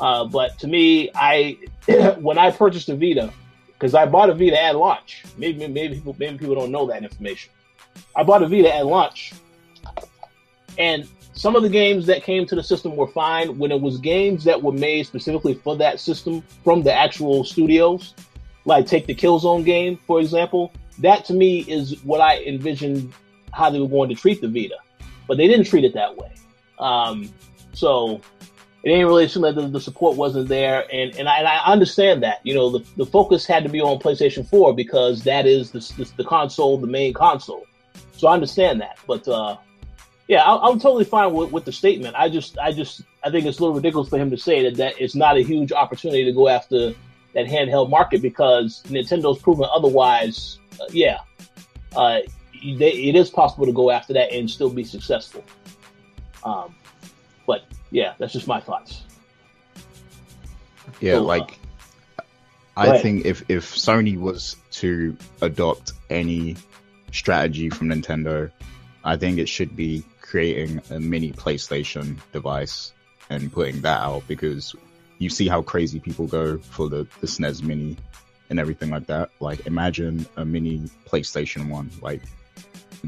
[0.00, 1.58] uh, but to me, I
[2.18, 3.30] when I purchased the Vita,
[3.74, 5.24] because I bought a Vita at launch.
[5.36, 7.52] Maybe maybe people maybe people don't know that information.
[8.16, 9.34] I bought a Vita at launch,
[10.78, 13.58] and some of the games that came to the system were fine.
[13.58, 18.14] When it was games that were made specifically for that system from the actual studios,
[18.64, 20.72] like take the Killzone game for example,
[21.02, 23.12] that to me is what I envisioned
[23.52, 24.76] how they were going to treat the Vita,
[25.28, 26.32] but they didn't treat it that way.
[26.78, 27.32] Um,
[27.72, 28.20] so
[28.82, 31.64] it ain't really seem like the, the, support wasn't there, and and I, and I,
[31.64, 32.40] understand that.
[32.42, 35.78] You know, the, the focus had to be on PlayStation 4 because that is the,
[35.98, 37.64] the, the console, the main console.
[38.16, 39.56] So I understand that, but uh,
[40.28, 42.16] yeah, I, am totally fine with, with the statement.
[42.16, 44.76] I just I just I think it's a little ridiculous for him to say that
[44.76, 46.94] that it's not a huge opportunity to go after
[47.34, 50.58] that handheld market because Nintendo's proven otherwise.
[50.80, 51.18] Uh, yeah,
[51.96, 52.20] uh,
[52.62, 55.44] they, it is possible to go after that and still be successful.
[56.44, 56.74] Um,
[57.46, 59.02] but yeah, that's just my thoughts.
[61.00, 62.24] Yeah, So, uh, like go
[62.76, 66.56] I think if if Sony was to adopt any
[67.12, 68.50] strategy from Nintendo,
[69.04, 72.92] I think it should be creating a mini PlayStation device
[73.28, 74.74] and putting that out because
[75.22, 77.96] you see how crazy people go for the, the SNES Mini
[78.50, 79.30] and everything like that.
[79.40, 82.22] Like imagine a mini PlayStation One, like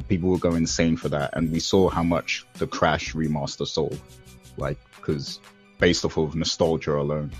[0.08, 1.36] people will go insane for that.
[1.36, 4.00] And we saw how much the Crash remaster sold,
[4.56, 5.40] like because
[5.78, 7.32] based off of nostalgia alone.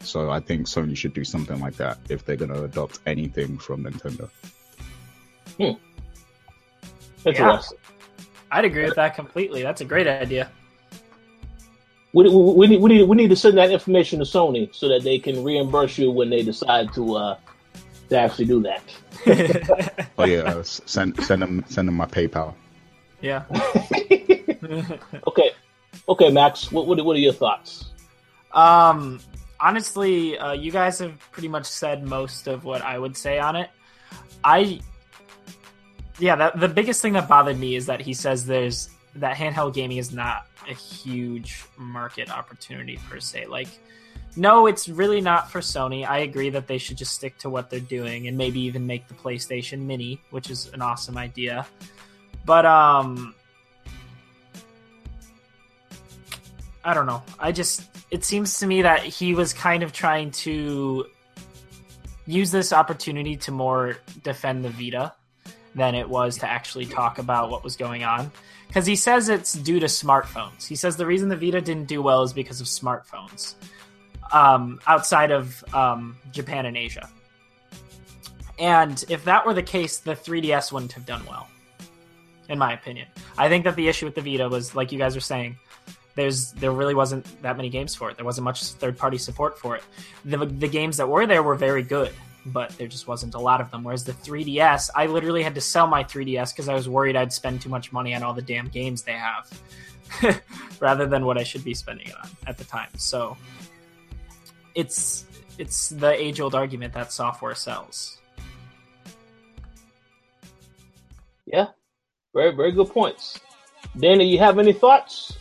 [0.00, 3.84] So I think Sony should do something like that if they're gonna adopt anything from
[3.84, 4.30] Nintendo.
[5.58, 5.78] Hmm.
[7.26, 7.78] Interesting.
[8.50, 9.62] I'd agree with that completely.
[9.62, 10.50] That's a great idea.
[12.14, 14.88] We, we, we need we need we need to send that information to Sony so
[14.88, 17.36] that they can reimburse you when they decide to uh
[18.08, 18.82] to actually do that.
[20.16, 22.54] Oh yeah, uh, send send them send them my PayPal.
[23.20, 23.44] yeah.
[25.26, 25.50] Okay,
[26.08, 26.72] okay, Max.
[26.72, 27.90] What what, what are your thoughts?
[28.52, 29.20] Um,
[29.60, 33.56] honestly, uh, you guys have pretty much said most of what I would say on
[33.56, 33.68] it.
[34.42, 34.80] I,
[36.18, 39.74] yeah, that, the biggest thing that bothered me is that he says there's that handheld
[39.74, 43.46] gaming is not a huge market opportunity per se.
[43.46, 43.68] Like,
[44.36, 46.06] no, it's really not for Sony.
[46.06, 49.06] I agree that they should just stick to what they're doing and maybe even make
[49.06, 51.66] the PlayStation Mini, which is an awesome idea.
[52.44, 53.34] But um
[56.84, 57.22] I don't know.
[57.38, 61.06] I just it seems to me that he was kind of trying to
[62.26, 65.14] use this opportunity to more defend the Vita
[65.74, 68.30] than it was to actually talk about what was going on.
[68.74, 70.66] Because he says it's due to smartphones.
[70.66, 73.54] He says the reason the Vita didn't do well is because of smartphones
[74.32, 77.08] um, outside of um, Japan and Asia.
[78.58, 81.46] And if that were the case, the 3DS wouldn't have done well,
[82.48, 83.06] in my opinion.
[83.38, 85.56] I think that the issue with the Vita was, like you guys were saying,
[86.16, 88.16] there's there really wasn't that many games for it.
[88.16, 89.84] There wasn't much third party support for it.
[90.24, 92.12] The the games that were there were very good,
[92.46, 93.84] but there just wasn't a lot of them.
[93.84, 97.32] Whereas the 3DS, I literally had to sell my 3DS because I was worried I'd
[97.32, 100.42] spend too much money on all the damn games they have,
[100.80, 102.90] rather than what I should be spending it on at the time.
[102.96, 103.36] So
[104.74, 105.24] it's
[105.58, 108.18] it's the age old argument that software sells.
[111.46, 111.68] Yeah,
[112.34, 113.40] very very good points.
[113.96, 115.38] Dana, you have any thoughts?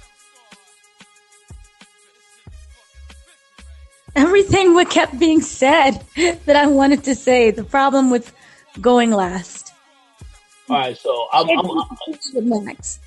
[4.16, 7.52] Everything what kept being said that I wanted to say.
[7.52, 8.34] The problem with
[8.82, 9.74] going last.
[10.70, 11.66] All right, so I'm, I'm,
[12.38, 13.02] I'm next.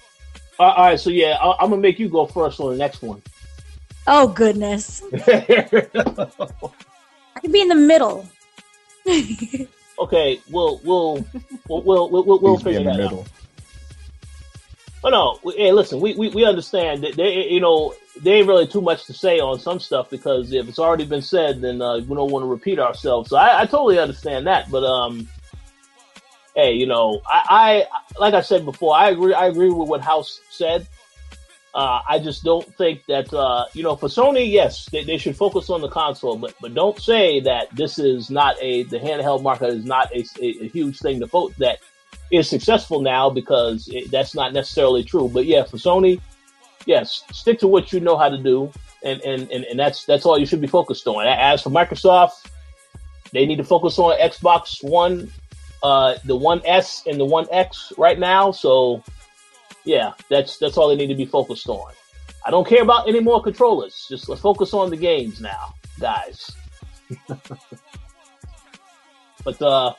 [0.58, 3.22] All right, so yeah, I, am gonna make you go first on the next one.
[4.06, 5.02] Oh goodness!
[5.12, 5.80] I
[7.40, 8.28] could be in the middle.
[9.98, 11.26] okay, we'll we'll
[11.68, 13.20] we'll we'll we'll, we'll figure that middle.
[13.20, 13.28] out.
[15.04, 15.08] Oh
[15.42, 15.52] no!
[15.52, 19.04] Hey, listen, we, we, we understand that they you know there ain't really too much
[19.06, 22.30] to say on some stuff because if it's already been said, then uh, we don't
[22.30, 23.30] want to repeat ourselves.
[23.30, 24.70] So I, I, totally understand that.
[24.70, 25.28] But um,
[26.54, 29.34] hey, you know, I, I like I said before, I agree.
[29.34, 30.86] I agree with what House said.
[31.74, 35.36] Uh, I just don't think that uh, you know for Sony, yes, they, they, should
[35.36, 39.42] focus on the console, but but don't say that this is not a the handheld
[39.42, 41.80] market is not a, a, a huge thing to vote that
[42.32, 45.28] is successful now because it, that's not necessarily true.
[45.28, 46.18] But yeah, for Sony,
[46.86, 48.72] yes, stick to what you know how to do,
[49.04, 51.26] and and and, and that's that's all you should be focused on.
[51.26, 52.48] As for Microsoft,
[53.32, 55.30] they need to focus on Xbox One,
[55.82, 58.50] uh, the One S and the One X right now.
[58.52, 59.02] So,
[59.84, 61.92] yeah, that's that's all they need to be focused on.
[62.46, 64.06] I don't care about any more controllers.
[64.08, 66.50] Just let's focus on the games now, guys.
[69.44, 69.94] but uh,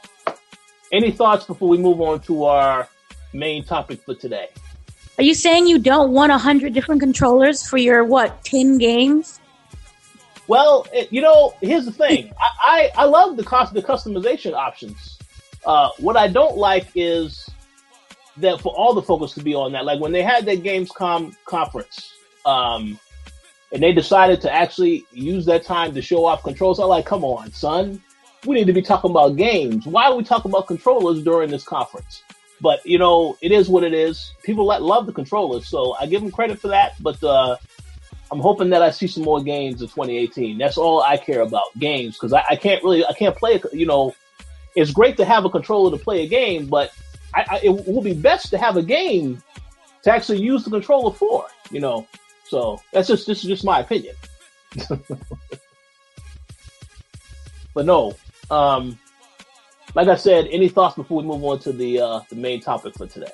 [0.91, 2.87] any thoughts before we move on to our
[3.33, 4.47] main topic for today?
[5.17, 9.39] Are you saying you don't want a hundred different controllers for your what ten games?
[10.47, 12.31] Well, it, you know, here's the thing.
[12.39, 15.17] I, I, I love the cost the customization options.
[15.65, 17.49] Uh, what I don't like is
[18.37, 19.85] that for all the focus to be on that.
[19.85, 22.13] Like when they had that Gamescom conference,
[22.45, 22.99] um,
[23.73, 26.79] and they decided to actually use that time to show off controls.
[26.79, 28.01] I'm like, come on, son.
[28.45, 29.85] We need to be talking about games.
[29.85, 32.23] Why are we talking about controllers during this conference?
[32.59, 34.33] But you know, it is what it is.
[34.43, 36.95] People love the controllers, so I give them credit for that.
[37.01, 37.57] But uh,
[38.31, 40.57] I'm hoping that I see some more games in 2018.
[40.57, 43.61] That's all I care about, games, because I, I, can't really, I can't play.
[43.71, 44.15] You know,
[44.75, 46.91] it's great to have a controller to play a game, but
[47.33, 49.41] I, I, it will be best to have a game
[50.03, 51.45] to actually use the controller for.
[51.71, 52.07] You know,
[52.45, 54.15] so that's just this is just my opinion.
[57.73, 58.15] but no,
[58.49, 58.99] um,
[59.97, 62.93] like I said, any thoughts before we move on to the uh, the main topic
[62.93, 63.31] for today?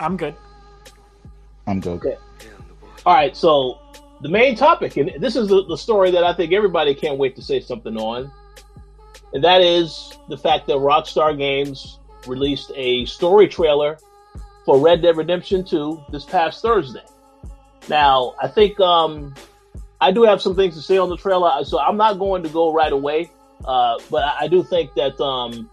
[0.00, 0.34] I'm good.
[1.66, 1.98] I'm good.
[1.98, 2.16] Okay.
[3.04, 3.36] All right.
[3.36, 3.78] So
[4.22, 7.36] the main topic, and this is the, the story that I think everybody can't wait
[7.36, 8.32] to say something on,
[9.34, 13.98] and that is the fact that Rockstar Games released a story trailer
[14.64, 17.04] for Red Dead Redemption 2 this past Thursday.
[17.86, 19.34] Now, I think um,
[20.04, 22.50] I do have some things to say on the trailer, so I'm not going to
[22.50, 23.30] go right away.
[23.64, 25.70] Uh, but I, I, do think that um,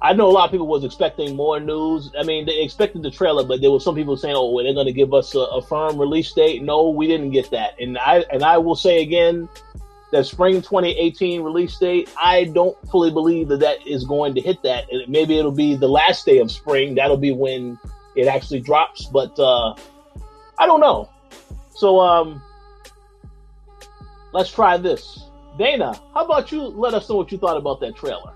[0.00, 2.12] I know a lot of people was expecting more news.
[2.16, 4.72] I mean, they expected the trailer, but there were some people saying, "Oh, well, they're
[4.74, 7.80] going to give us a, a, firm release date." No, we didn't get that.
[7.80, 9.48] And I and I will say again
[10.12, 12.08] that spring 2018 release date.
[12.16, 14.84] I don't fully believe that that is going to hit that.
[15.08, 16.94] Maybe it'll be the last day of spring.
[16.94, 17.80] That'll be when
[18.14, 19.06] it actually drops.
[19.06, 19.74] But uh,
[20.56, 21.10] I don't know.
[21.74, 22.40] So um,
[24.32, 25.30] let's try this.
[25.58, 28.32] Dana, how about you let us know what you thought about that trailer?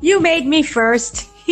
[0.00, 1.28] you made me first.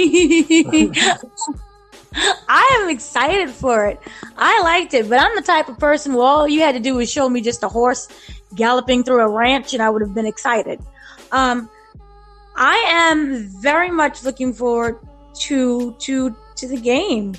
[2.49, 4.01] I am excited for it.
[4.37, 6.95] I liked it, but I'm the type of person where all you had to do
[6.97, 8.09] was show me just a horse
[8.55, 10.81] galloping through a ranch and I would have been excited.
[11.33, 11.71] Um,
[12.57, 14.99] I am very much looking forward
[15.41, 17.35] to to to the game.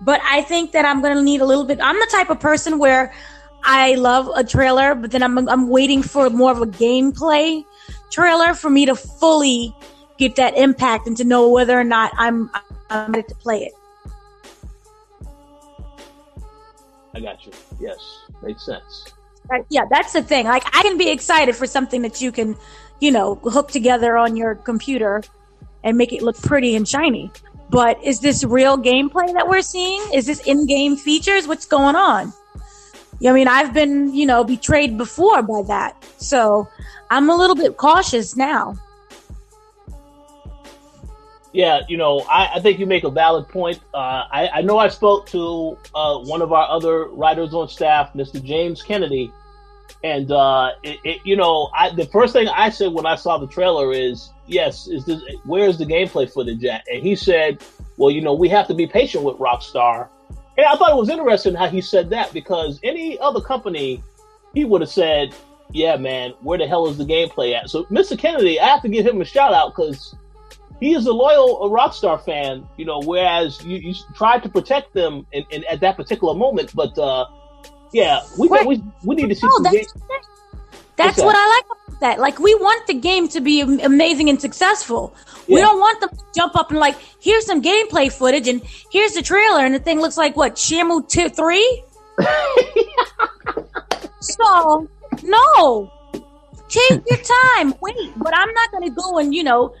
[0.00, 1.80] But I think that I'm going to need a little bit.
[1.82, 3.12] I'm the type of person where
[3.64, 7.64] I love a trailer, but then I'm I'm waiting for more of a gameplay
[8.10, 9.74] trailer for me to fully
[10.18, 12.50] get that impact and to know whether or not I'm
[12.90, 13.72] I'm ready to play it.
[17.14, 17.52] I got you.
[17.80, 17.98] Yes,
[18.42, 19.12] makes sense.
[19.50, 20.46] Right, yeah, that's the thing.
[20.46, 22.56] Like I can be excited for something that you can,
[23.00, 25.22] you know, hook together on your computer
[25.82, 27.30] and make it look pretty and shiny.
[27.70, 30.02] But is this real gameplay that we're seeing?
[30.12, 31.46] Is this in-game features?
[31.46, 32.32] What's going on?
[33.26, 36.02] I mean, I've been, you know, betrayed before by that.
[36.18, 36.68] So
[37.10, 38.76] I'm a little bit cautious now.
[41.52, 43.80] Yeah, you know, I, I think you make a valid point.
[43.92, 48.12] Uh, I, I know I spoke to uh, one of our other writers on staff,
[48.12, 48.42] Mr.
[48.42, 49.32] James Kennedy,
[50.04, 53.38] and uh, it, it, you know, I, the first thing I said when I saw
[53.38, 57.62] the trailer is, "Yes, is this where's the gameplay footage at?" And he said,
[57.96, 60.08] "Well, you know, we have to be patient with Rockstar."
[60.56, 64.02] And I thought it was interesting how he said that because any other company,
[64.54, 65.34] he would have said,
[65.72, 68.16] "Yeah, man, where the hell is the gameplay at?" So, Mr.
[68.16, 70.14] Kennedy, I have to give him a shout out because
[70.78, 74.94] he is a loyal a Rockstar fan, you know, whereas you, you tried to protect
[74.94, 76.72] them in, in, at that particular moment.
[76.72, 77.26] But uh,
[77.92, 78.66] yeah, we, Right.
[78.66, 80.20] we we need to see some that's, game-
[80.96, 82.18] that's what I like about that.
[82.20, 85.14] Like, we want the game to be amazing and successful.
[85.48, 88.60] We don't want them to jump up and like, here's some gameplay footage and
[88.92, 91.82] here's the trailer, and the thing looks like what Shenmue two three.
[94.20, 94.88] so
[95.22, 95.90] no,
[96.68, 97.18] take your
[97.56, 98.12] time, wait.
[98.16, 99.74] But I'm not going to go and you know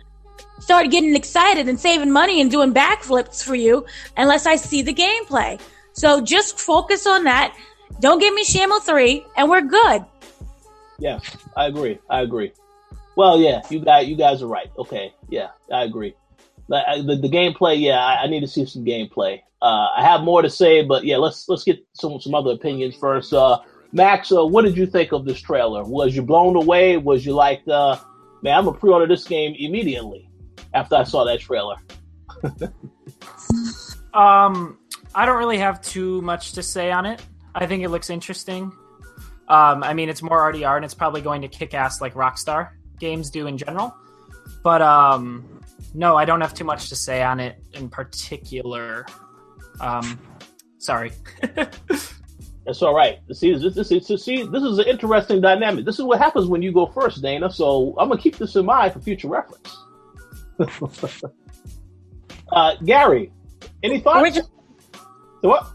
[0.60, 3.84] start getting excited and saving money and doing backflips for you
[4.16, 5.60] unless I see the gameplay.
[5.92, 7.56] So just focus on that.
[8.00, 10.04] Don't give me Shenmue 3 and we're good.
[10.98, 11.20] Yeah,
[11.56, 11.98] I agree.
[12.08, 12.52] I agree.
[13.16, 14.70] Well, yeah, you guys, you guys are right.
[14.78, 16.14] Okay, yeah, I agree.
[16.68, 19.40] But, uh, The, the gameplay, yeah, I, I need to see some gameplay.
[19.60, 22.94] Uh, I have more to say, but yeah, let's let's get some some other opinions
[22.94, 23.32] first.
[23.32, 23.58] Uh,
[23.90, 25.82] Max, uh, what did you think of this trailer?
[25.82, 26.96] Was you blown away?
[26.96, 27.96] Was you like, uh,
[28.42, 30.30] man, I'm gonna pre-order this game immediately
[30.74, 31.76] after I saw that trailer?
[34.14, 34.78] Um,
[35.14, 37.22] I don't really have too much to say on it.
[37.58, 38.72] I think it looks interesting.
[39.48, 42.70] Um, I mean, it's more RDR, and it's probably going to kick ass like Rockstar
[43.00, 43.94] games do in general.
[44.62, 45.60] But um,
[45.94, 49.06] no, I don't have too much to say on it in particular.
[49.80, 50.20] Um,
[50.78, 51.12] sorry.
[52.64, 53.18] That's all right.
[53.32, 55.84] See, this, this, this, see, this is an interesting dynamic.
[55.84, 57.50] This is what happens when you go first, Dana.
[57.50, 59.76] So I'm gonna keep this in mind for future reference.
[62.52, 63.32] uh, Gary,
[63.82, 64.22] any thoughts?
[64.22, 64.50] Original-
[65.40, 65.72] So what?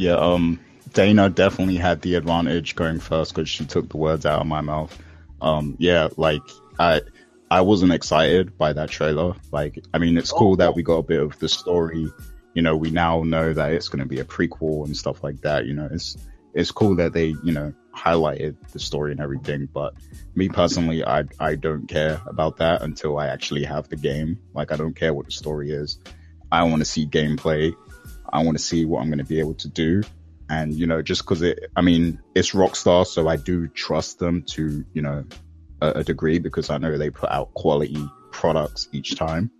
[0.00, 0.58] Yeah, um,
[0.94, 4.62] Dana definitely had the advantage going first because she took the words out of my
[4.62, 4.98] mouth.
[5.42, 6.40] Um, yeah, like
[6.78, 7.02] I,
[7.50, 9.34] I wasn't excited by that trailer.
[9.52, 12.10] Like, I mean, it's cool that we got a bit of the story.
[12.54, 15.42] You know, we now know that it's going to be a prequel and stuff like
[15.42, 15.66] that.
[15.66, 16.16] You know, it's
[16.54, 19.68] it's cool that they you know highlighted the story and everything.
[19.70, 19.92] But
[20.34, 24.38] me personally, I I don't care about that until I actually have the game.
[24.54, 25.98] Like, I don't care what the story is.
[26.50, 27.74] I want to see gameplay.
[28.32, 30.02] I want to see what I'm going to be able to do.
[30.48, 34.42] And, you know, just cause it, I mean, it's Rockstar, so I do trust them
[34.48, 35.24] to, you know,
[35.80, 39.50] a, a degree because I know they put out quality products each time.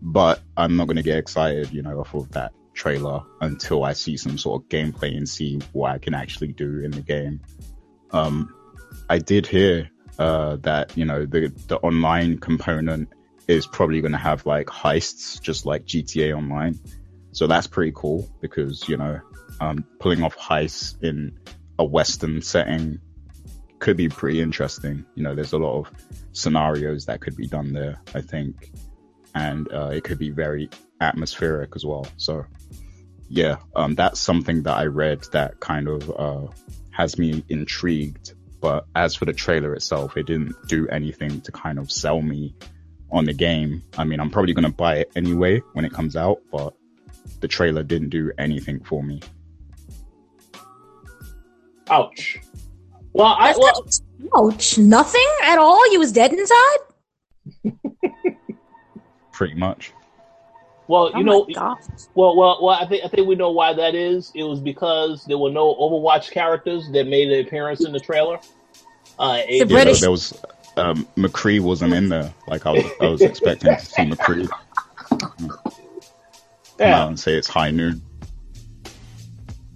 [0.00, 3.92] But I'm not going to get excited, you know, off of that trailer until I
[3.92, 7.40] see some sort of gameplay and see what I can actually do in the game.
[8.10, 8.54] Um,
[9.08, 13.08] I did hear, uh, that, you know, the, the online component
[13.48, 16.78] is probably going to have like heists, just like GTA Online.
[17.32, 19.20] So that's pretty cool because, you know,
[19.60, 21.38] um, pulling off heists in
[21.78, 23.00] a Western setting
[23.78, 25.04] could be pretty interesting.
[25.14, 25.90] You know, there's a lot of
[26.32, 28.70] scenarios that could be done there, I think.
[29.34, 30.68] And, uh, it could be very
[31.00, 32.06] atmospheric as well.
[32.18, 32.44] So
[33.28, 36.52] yeah, um, that's something that I read that kind of, uh,
[36.90, 38.34] has me intrigued.
[38.60, 42.54] But as for the trailer itself, it didn't do anything to kind of sell me
[43.10, 43.82] on the game.
[43.96, 46.74] I mean, I'm probably going to buy it anyway when it comes out, but
[47.42, 49.20] the trailer didn't do anything for me.
[51.90, 52.38] Ouch.
[53.12, 54.00] Well, I That's
[54.32, 54.78] well, Ouch.
[54.78, 55.92] Nothing at all?
[55.92, 56.78] You was dead inside?
[59.32, 59.92] Pretty much.
[60.86, 61.46] well, Oh you my know,
[62.14, 62.68] well, well, well.
[62.80, 64.30] I think I think we know why that is.
[64.34, 68.38] It was because there were no Overwatch characters that made an appearance in the trailer.
[69.18, 70.32] Uh, The Yeah, British- there, there was
[70.76, 72.32] um, McCree wasn't in there.
[72.46, 74.48] Like I was, I was expecting to see McCree
[76.82, 77.02] come yeah.
[77.02, 78.02] out and say it's high noon.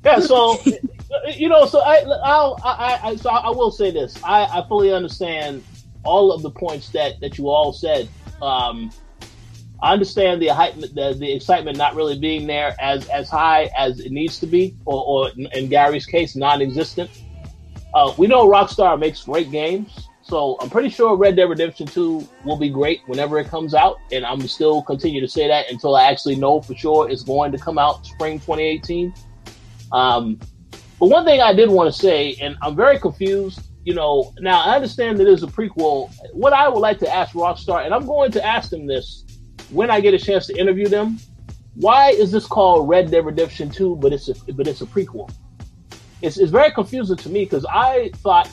[0.05, 0.59] Yeah, so
[1.35, 4.93] you know, so I, I'll, I, I, so I will say this: I, I fully
[4.93, 5.65] understand
[6.05, 8.09] all of the points that that you all said.
[8.43, 8.91] Um,
[9.83, 14.01] I understand the hype, the, the excitement not really being there as as high as
[14.01, 17.11] it needs to be, or, or in Gary's case, non-existent.
[17.95, 22.29] Uh, we know Rockstar makes great games, so I'm pretty sure Red Dead Redemption 2
[22.45, 25.95] will be great whenever it comes out, and I'm still continue to say that until
[25.95, 29.15] I actually know for sure it's going to come out spring 2018.
[29.93, 30.41] Um,
[30.99, 33.61] but one thing I did want to say, and I'm very confused.
[33.85, 36.13] You know, now I understand that it is a prequel.
[36.33, 39.25] What I would like to ask Rockstar, and I'm going to ask them this
[39.71, 41.21] when I get a chance to interview them,
[41.77, 45.31] why is this called Red Dead Redemption 2, but it's a but it's a prequel?
[46.21, 48.51] It's, it's very confusing to me because I thought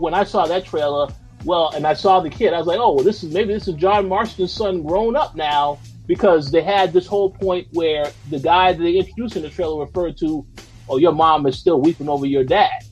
[0.00, 1.08] when I saw that trailer,
[1.44, 3.68] well, and I saw the kid, I was like, oh, well, this is maybe this
[3.68, 8.38] is John Marston's son grown up now because they had this whole point where the
[8.38, 10.44] guy that they introduced in the trailer referred to,
[10.88, 12.82] oh, your mom is still weeping over your dad.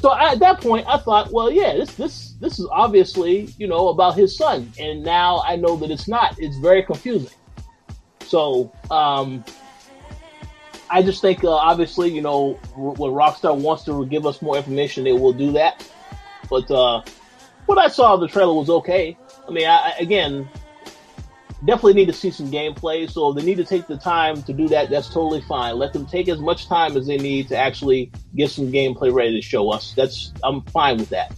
[0.00, 3.66] So I, at that point, I thought, well, yeah, this this this is obviously you
[3.66, 6.36] know about his son, and now I know that it's not.
[6.38, 7.30] It's very confusing.
[8.26, 9.44] So um,
[10.90, 15.04] I just think uh, obviously you know when Rockstar wants to give us more information,
[15.04, 15.88] they will do that.
[16.54, 17.02] But uh,
[17.66, 19.18] what I saw of the trailer was okay.
[19.48, 20.48] I mean, I, again,
[21.64, 23.10] definitely need to see some gameplay.
[23.10, 25.78] So if they need to take the time to do that, that's totally fine.
[25.78, 29.34] Let them take as much time as they need to actually get some gameplay ready
[29.34, 29.94] to show us.
[29.96, 31.34] That's I'm fine with that.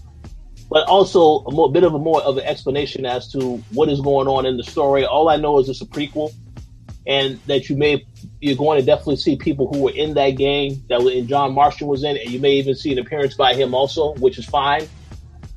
[0.68, 4.02] But also a more, bit of a more of an explanation as to what is
[4.02, 5.06] going on in the story.
[5.06, 6.34] All I know is it's a prequel,
[7.06, 8.05] and that you may
[8.40, 11.86] you're going to definitely see people who were in that game that in John Marston
[11.86, 14.86] was in, and you may even see an appearance by him also, which is fine.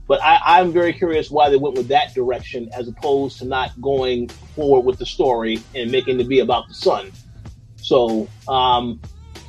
[0.10, 3.80] But I, am very curious why they went with that direction as opposed to not
[3.80, 7.11] going forward with the story and making it be about the son.
[7.77, 8.99] So, um,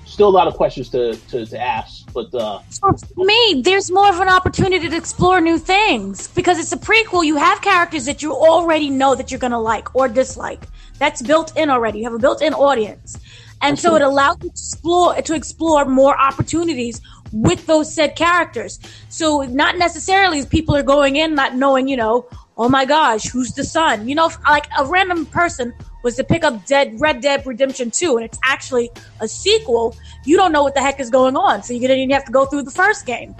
[0.05, 2.12] still a lot of questions to, to, to ask.
[2.12, 6.73] But uh, for me, there's more of an opportunity to explore new things because it's
[6.73, 7.24] a prequel.
[7.24, 10.62] You have characters that you already know that you're going to like or dislike.
[10.99, 12.01] That's built in already.
[12.01, 13.19] You have a built-in audience,
[13.62, 17.01] and so it allows you to explore to explore more opportunities
[17.32, 18.81] with those said characters.
[19.09, 23.52] So not necessarily people are going in not knowing, you know, oh my gosh, who's
[23.52, 24.09] the son?
[24.09, 28.16] You know, like a random person was to pick up Dead Red Dead Redemption 2
[28.16, 28.90] and it's actually
[29.20, 31.62] a sequel, you don't know what the heck is going on.
[31.62, 33.35] So you're gonna have to go through the first game.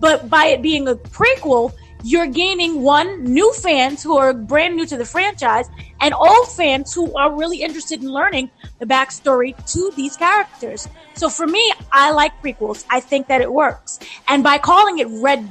[0.00, 1.72] But by it being a prequel,
[2.04, 5.68] you're gaining one new fans who are brand new to the franchise
[6.00, 10.88] and old fans who are really interested in learning the backstory to these characters.
[11.14, 12.84] So for me, I like prequels.
[12.90, 13.98] I think that it works.
[14.28, 15.48] And by calling it Red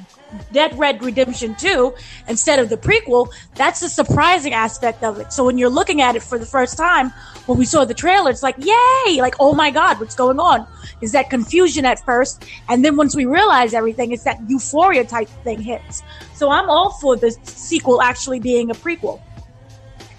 [0.52, 1.94] Dead Red Redemption 2
[2.28, 5.32] instead of the prequel, that's the surprising aspect of it.
[5.32, 7.12] So when you're looking at it for the first time,
[7.46, 9.22] when we saw the trailer, it's like, yay!
[9.22, 10.68] Like, oh my god, what's going on?
[11.02, 12.44] Is that confusion at first?
[12.68, 16.04] And then once we realize everything, it's that euphoria type thing hits.
[16.34, 19.22] So I'm all for the sequel actually being a prequel.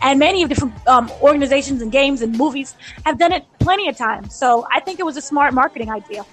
[0.01, 3.97] And many of different um, organizations and games and movies have done it plenty of
[3.97, 4.35] times.
[4.35, 6.25] So I think it was a smart marketing idea.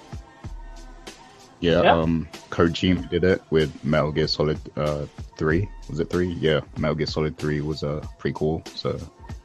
[1.59, 1.93] Yeah, yeah.
[1.93, 5.05] um, Kojima did it with Metal Gear Solid uh,
[5.37, 5.67] 3.
[5.89, 6.27] Was it 3?
[6.33, 8.67] Yeah, Metal Gear Solid 3 was a prequel.
[8.77, 8.99] So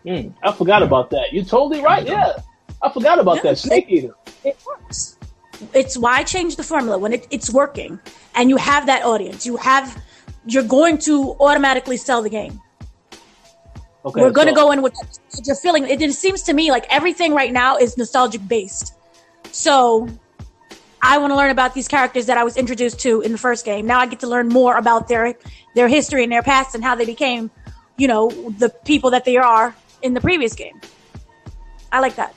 [0.04, 0.86] mm, I forgot yeah.
[0.86, 1.32] about that.
[1.32, 2.06] You're totally right.
[2.06, 2.34] Yeah.
[2.82, 3.58] I forgot about yeah, that.
[3.58, 4.14] Snake Eater.
[4.44, 5.18] It works.
[5.74, 7.98] It's why change the formula when it, it's working
[8.34, 9.44] and you have that audience.
[9.44, 10.02] You have,
[10.46, 12.60] you're going to automatically sell the game.
[14.04, 14.94] Okay, We're going to so, go in with
[15.44, 15.86] your feeling.
[15.86, 18.94] It, it seems to me like everything right now is nostalgic based.
[19.52, 20.08] So
[21.02, 23.64] I want to learn about these characters that I was introduced to in the first
[23.64, 23.86] game.
[23.86, 25.34] Now I get to learn more about their
[25.74, 27.50] their history and their past and how they became,
[27.98, 30.80] you know, the people that they are in the previous game.
[31.92, 32.34] I like that.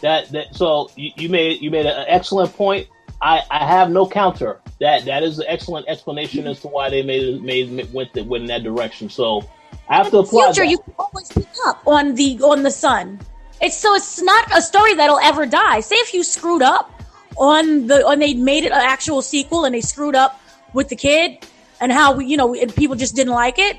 [0.00, 2.88] That that so you, you made you made an excellent point.
[3.22, 4.60] I, I have no counter.
[4.80, 8.48] That that is an excellent explanation as to why they made made went went in
[8.48, 9.08] that direction.
[9.08, 9.48] So
[9.88, 10.46] I have to apply.
[10.46, 10.70] Future, that.
[10.70, 13.20] you can always pick up on the on the son.
[13.60, 15.80] It's so it's not a story that'll ever die.
[15.80, 17.02] Say if you screwed up
[17.36, 20.40] on the on they made it an actual sequel and they screwed up
[20.72, 21.46] with the kid
[21.80, 23.78] and how we you know and people just didn't like it.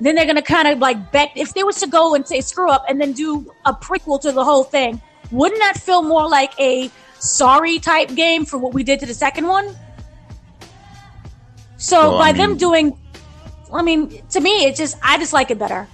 [0.00, 2.70] Then they're gonna kind of like bet if they was to go and say screw
[2.70, 5.00] up and then do a prequel to the whole thing.
[5.30, 9.14] Wouldn't that feel more like a sorry type game for what we did to the
[9.14, 9.74] second one?
[11.76, 12.98] So well, by I mean, them doing
[13.72, 15.88] I mean, to me, it just I just like it better.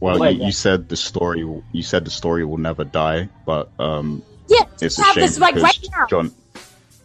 [0.00, 1.40] Well, you, you, said the story.
[1.40, 5.56] You said the story will never die, but um, yeah, it's a shame this, like,
[5.56, 6.06] right now.
[6.06, 6.32] John.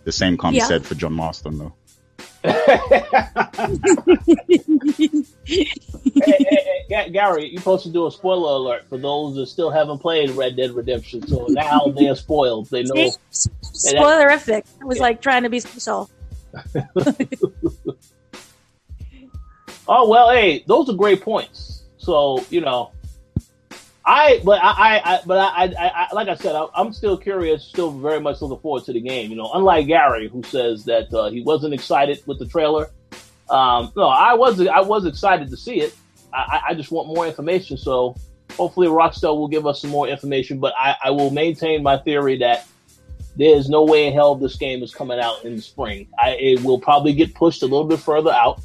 [0.03, 0.63] The same can't yeah.
[0.63, 1.73] be said for John Marston, though.
[2.43, 2.51] hey,
[5.45, 6.45] hey,
[6.89, 10.29] hey, Gary, you're supposed to do a spoiler alert for those that still haven't played
[10.31, 11.25] Red Dead Redemption.
[11.25, 12.69] So now they're spoiled.
[12.69, 13.11] They know.
[13.31, 14.65] Spoilerific.
[14.81, 15.03] I was yeah.
[15.03, 16.09] like trying to be special.
[19.87, 21.83] Oh well, hey, those are great points.
[21.97, 22.91] So you know,
[24.05, 27.17] I but I, I, I but I, I, I, like I said, I, am still
[27.17, 29.29] curious, still very much looking forward to the game.
[29.29, 32.91] You know, unlike Gary, who says that uh, he wasn't excited with the trailer.
[33.49, 35.95] Um, no, I was I was excited to see it.
[36.33, 37.77] I, I just want more information.
[37.77, 38.15] So
[38.53, 40.59] hopefully, Rockstar will give us some more information.
[40.59, 42.67] But I, I will maintain my theory that
[43.35, 46.07] there's no way in hell this game is coming out in the spring.
[46.21, 48.61] I, it will probably get pushed a little bit further out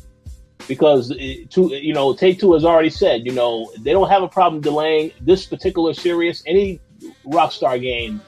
[0.67, 4.23] because it, to, you know Take Two has already said you know they don't have
[4.23, 6.81] a problem delaying this particular series any
[7.25, 8.21] Rockstar game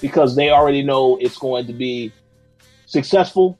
[0.00, 2.12] because they already know it's going to be
[2.86, 3.58] successful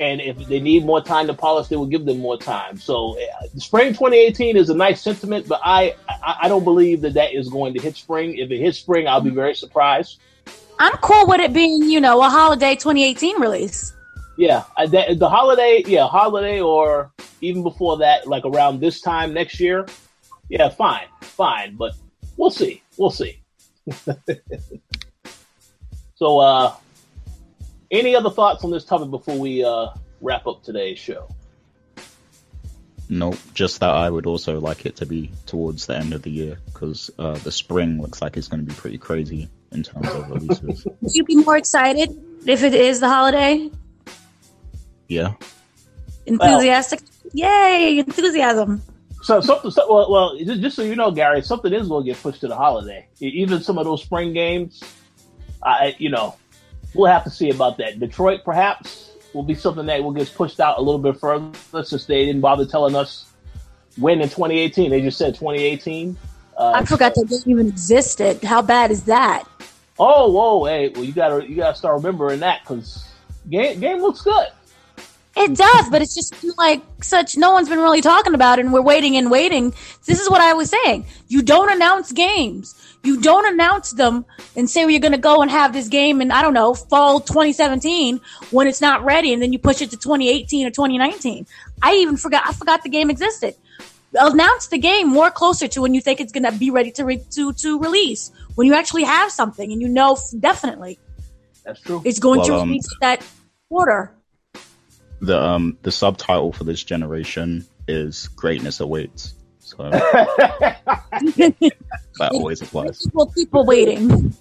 [0.00, 2.78] and if they need more time to polish, they will give them more time.
[2.78, 7.12] So, uh, spring 2018 is a nice sentiment, but I, I, I don't believe that
[7.14, 8.38] that is going to hit spring.
[8.38, 10.18] If it hits spring, I'll be very surprised.
[10.78, 13.92] I'm cool with it being, you know, a holiday 2018 release.
[14.40, 17.12] Yeah, the, the holiday, yeah, holiday or
[17.42, 19.86] even before that, like around this time next year.
[20.48, 21.92] Yeah, fine, fine, but
[22.38, 23.42] we'll see, we'll see.
[26.14, 26.74] so, uh,
[27.90, 29.88] any other thoughts on this topic before we uh,
[30.22, 31.28] wrap up today's show?
[33.10, 36.30] Nope, just that I would also like it to be towards the end of the
[36.30, 40.08] year because uh, the spring looks like it's going to be pretty crazy in terms
[40.08, 40.86] of releases.
[41.02, 43.70] Would you be more excited if it is the holiday?
[45.10, 45.34] Yeah.
[46.24, 47.00] Enthusiastic?
[47.00, 48.80] Well, Yay, enthusiasm.
[49.22, 52.12] So something, so, well, well just, just, so you know, Gary, something is going to
[52.12, 53.06] get pushed to the holiday.
[53.18, 54.82] Even some of those spring games,
[55.62, 56.36] I, you know,
[56.94, 57.98] we'll have to see about that.
[57.98, 61.52] Detroit, perhaps, will be something that will get pushed out a little bit further
[61.84, 63.26] since they didn't bother telling us
[63.98, 64.90] when in 2018.
[64.90, 66.16] They just said 2018.
[66.56, 68.42] Uh, I forgot so, that game even existed.
[68.44, 69.44] How bad is that?
[69.98, 73.06] Oh, whoa, hey, well, you gotta you gotta start remembering that because
[73.50, 74.46] game game looks good.
[75.42, 77.36] It does, but it's just like such.
[77.38, 79.72] No one's been really talking about it, and we're waiting and waiting.
[80.04, 81.06] This is what I was saying.
[81.28, 82.74] You don't announce games.
[83.02, 86.20] You don't announce them and say well, you're going to go and have this game
[86.20, 89.90] in I don't know fall 2017 when it's not ready, and then you push it
[89.90, 91.46] to 2018 or 2019.
[91.80, 92.46] I even forgot.
[92.46, 93.54] I forgot the game existed.
[94.12, 97.04] Announce the game more closer to when you think it's going to be ready to
[97.06, 98.30] re- to to release.
[98.56, 100.98] When you actually have something and you know definitely.
[101.64, 102.02] That's true.
[102.04, 103.26] It's going well, to release um, that
[103.70, 104.12] quarter
[105.20, 109.34] the um the subtitle for this generation is greatness awaits.
[109.58, 110.76] So that
[112.32, 113.04] always applies.
[113.04, 114.32] People, people waiting.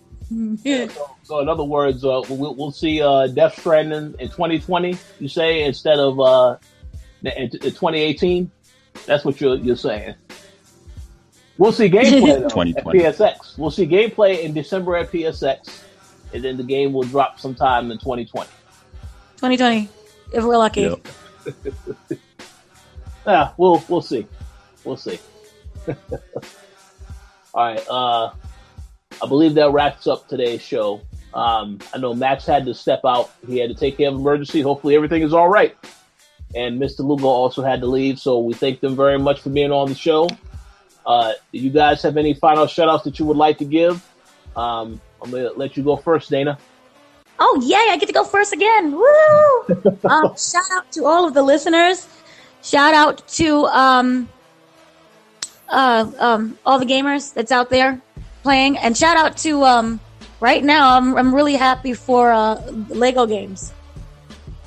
[0.58, 0.88] so,
[1.24, 4.98] so, in other words, uh, we'll, we'll see uh, Death Stranding in 2020.
[5.20, 6.58] You say instead of uh,
[7.22, 8.52] in, in 2018.
[9.06, 10.16] That's what you're you're saying.
[11.58, 12.86] We'll see gameplay though, at
[13.18, 13.58] PSX.
[13.58, 15.84] We'll see gameplay in December at PSX,
[16.34, 18.50] and then the game will drop sometime in 2020.
[19.38, 19.90] 2020
[20.32, 20.82] if we're lucky.
[20.82, 21.08] Yep.
[23.26, 24.28] yeah, we'll we'll see.
[24.84, 25.20] We'll see.
[27.54, 27.86] All right.
[27.90, 28.32] Uh,
[29.22, 31.02] I believe that wraps up today's show.
[31.34, 33.32] Um, I know Max had to step out.
[33.48, 34.62] He had to take care of emergency.
[34.62, 35.76] Hopefully everything is all right.
[36.56, 37.00] And Mr.
[37.00, 39.96] Lugo also had to leave, so we thank them very much for being on the
[39.96, 40.28] show.
[41.06, 44.04] Uh, do you guys have any final shout outs that you would like to give?
[44.56, 46.58] Um, I'm going to let you go first, Dana.
[47.40, 48.92] Oh, yay, I get to go first again.
[48.92, 50.00] Woo!
[50.10, 52.08] um, shout out to all of the listeners.
[52.62, 54.28] Shout out to um,
[55.70, 58.02] uh, um, all the gamers that's out there
[58.44, 58.78] playing.
[58.78, 60.00] And shout out to um,
[60.40, 62.56] right now, I'm, I'm really happy for uh,
[62.90, 63.72] Lego games.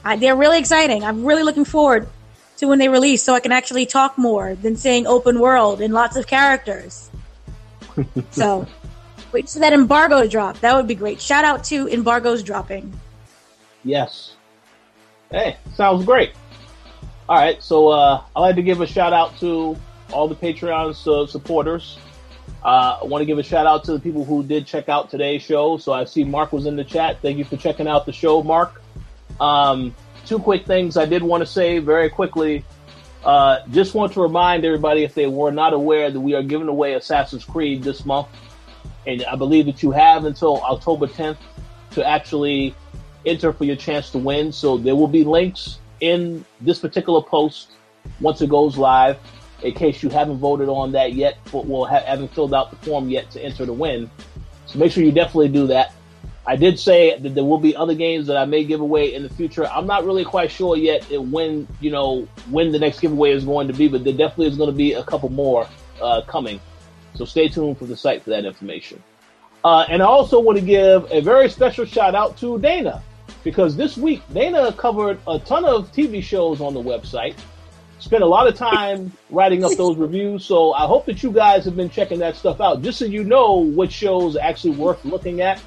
[0.05, 1.05] Uh, they're really exciting.
[1.05, 2.09] I'm really looking forward
[2.57, 5.93] to when they release so I can actually talk more than saying open world and
[5.93, 7.11] lots of characters.
[8.31, 8.67] so
[9.33, 10.61] Wait for that embargo drop.
[10.61, 11.21] That would be great.
[11.21, 12.93] Shout out to embargoes dropping.
[13.83, 14.37] Yes.
[15.31, 16.33] Hey, sounds great.
[17.29, 19.77] All right, so uh, I'd like to give a shout out to
[20.13, 21.99] all the Patreon uh, supporters.
[22.63, 25.11] Uh, I want to give a shout out to the people who did check out
[25.11, 25.79] today's show.
[25.79, 27.23] So I see Mark was in the chat.
[27.23, 28.83] Thank you for checking out the show, Mark.
[29.41, 29.95] Um,
[30.27, 32.65] two quick things I did want to say very quickly.
[33.25, 36.69] Uh, just want to remind everybody, if they were not aware, that we are giving
[36.69, 38.29] away Assassin's Creed this month
[39.07, 41.39] and I believe that you have until October 10th
[41.93, 42.75] to actually
[43.27, 44.53] enter for your chance to win.
[44.53, 47.73] So there will be links in this particular post
[48.21, 49.19] once it goes live
[49.63, 53.31] in case you haven't voted on that yet, or haven't filled out the form yet
[53.31, 54.11] to enter to win.
[54.67, 55.95] So make sure you definitely do that.
[56.45, 59.23] I did say that there will be other games that I may give away in
[59.23, 59.65] the future.
[59.67, 63.69] I'm not really quite sure yet when, you know, when the next giveaway is going
[63.69, 65.69] to be, but there definitely is going to be a couple more
[66.01, 66.61] uh, coming.
[67.15, 69.03] So stay tuned for the site for that information.
[69.65, 73.03] Uh, and I also want to give a very special shout out to Dana
[73.45, 77.35] because this week Dana covered a ton of TV shows on the website.
[77.99, 80.45] spent a lot of time writing up those reviews.
[80.45, 83.23] So I hope that you guys have been checking that stuff out, just so you
[83.23, 85.61] know what shows are actually worth looking at.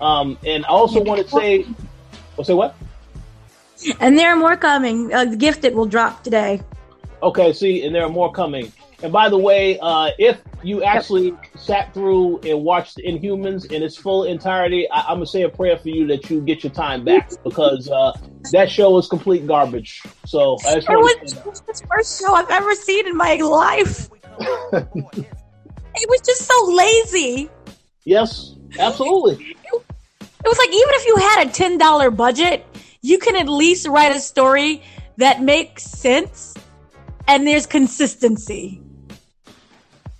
[0.00, 1.64] Um, and I also want to say,
[2.36, 2.74] well, say what?
[4.00, 5.12] And there are more coming.
[5.12, 6.60] Uh, the Gifted will drop today.
[7.22, 8.72] Okay, see, and there are more coming.
[9.02, 13.96] And by the way, uh, if you actually sat through and watched Inhumans in its
[13.96, 17.04] full entirety, I- am gonna say a prayer for you that you get your time
[17.04, 18.12] back because uh,
[18.52, 20.02] that show was complete garbage.
[20.24, 20.98] So I just it
[21.44, 24.08] was the first show I've ever seen in my life.
[24.72, 27.50] it was just so lazy.
[28.04, 29.44] Yes, absolutely.
[29.44, 32.64] It was like even if you had a ten dollar budget,
[33.02, 34.82] you can at least write a story
[35.18, 36.54] that makes sense
[37.28, 38.80] and there's consistency.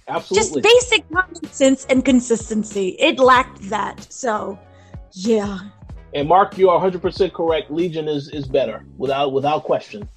[0.09, 0.62] Absolutely.
[0.62, 2.91] Just basic common sense and consistency.
[2.99, 4.07] It lacked that.
[4.12, 4.59] So,
[5.12, 5.59] yeah.
[6.15, 7.70] And Mark, you are 100% correct.
[7.70, 10.09] Legion is is better without without question.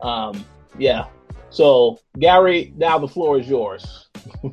[0.00, 0.44] Um,
[0.78, 1.06] yeah.
[1.50, 4.08] So, Gary, now the floor is yours.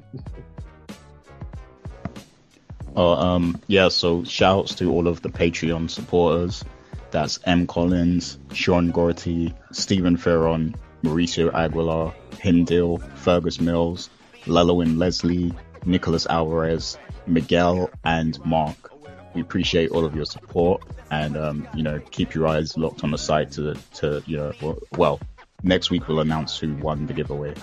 [2.95, 3.87] oh, um, yeah.
[3.87, 6.65] So, shouts to all of the Patreon supporters.
[7.11, 7.65] That's M.
[7.67, 14.09] Collins, Sean Gorty, Stephen Ferron, Mauricio Aguilar, Hindil, Fergus Mills,
[14.47, 15.53] Lelowin Leslie,
[15.85, 18.91] Nicholas Alvarez, Miguel, and Mark.
[19.33, 23.11] We appreciate all of your support, and um, you know, keep your eyes locked on
[23.11, 25.19] the site to to you know, well,
[25.63, 27.53] next week we'll announce who won the giveaway.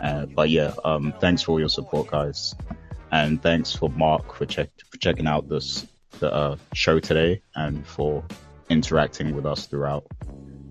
[0.00, 2.54] Uh, but yeah, um, thanks for all your support, guys,
[3.12, 5.86] and thanks for Mark for check for checking out this
[6.18, 8.24] the uh, show today and for
[8.68, 10.06] interacting with us throughout.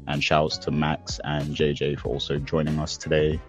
[0.07, 3.39] And shouts to Max and JJ for also joining us today.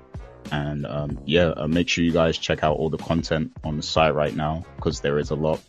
[0.51, 3.83] And um, yeah, uh, make sure you guys check out all the content on the
[3.83, 5.61] site right now because there is a lot.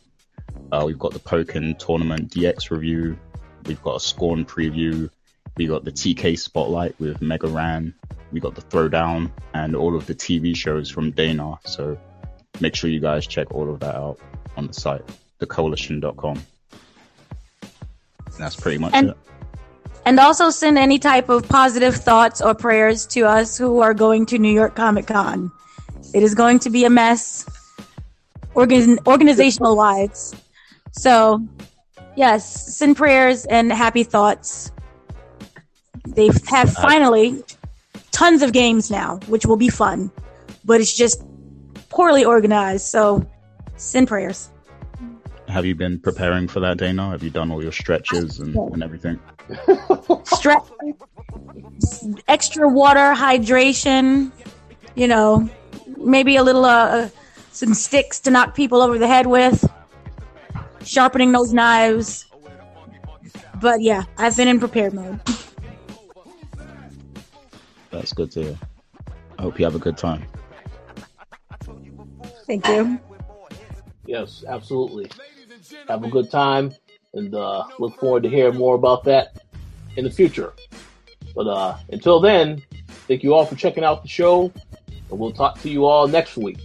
[0.71, 3.17] Uh, we've got the Pokken Tournament DX review.
[3.65, 5.09] We've got a Scorn preview.
[5.55, 7.93] We got the TK Spotlight with Mega Ran.
[8.31, 11.59] We got the Throwdown and all of the TV shows from Dana.
[11.65, 11.97] So
[12.59, 14.19] make sure you guys check all of that out
[14.57, 15.03] on the site,
[15.39, 16.43] thecoalition.com.
[18.37, 19.17] That's pretty much and, it.
[20.05, 24.25] And also send any type of positive thoughts or prayers to us who are going
[24.27, 25.51] to New York Comic Con.
[26.13, 27.45] It is going to be a mess,
[28.53, 30.35] organ- organizational wise.
[30.91, 31.41] So,
[32.17, 34.71] yes, send prayers and happy thoughts.
[36.05, 37.41] They have finally
[38.11, 40.11] tons of games now, which will be fun,
[40.65, 41.23] but it's just
[41.89, 42.85] poorly organized.
[42.87, 43.25] So,
[43.77, 44.49] send prayers
[45.53, 47.11] have you been preparing for that, Dana?
[47.11, 49.19] Have you done all your stretches and, and everything?
[50.23, 50.63] Stretch,
[52.27, 54.31] extra water, hydration.
[54.95, 55.49] You know,
[55.97, 57.09] maybe a little uh,
[57.51, 59.63] some sticks to knock people over the head with.
[60.83, 62.25] Sharpening those knives.
[63.61, 65.19] But yeah, I've been in prepared mode.
[67.91, 68.57] That's good to hear.
[69.37, 70.25] I hope you have a good time.
[72.47, 72.99] Thank you.
[74.05, 75.09] Yes, absolutely
[75.87, 76.73] have a good time,
[77.13, 79.37] and uh, look forward to hearing more about that
[79.95, 80.53] in the future.
[81.35, 82.61] But uh, until then,
[83.07, 84.51] thank you all for checking out the show,
[85.09, 86.59] and we'll talk to you all next week.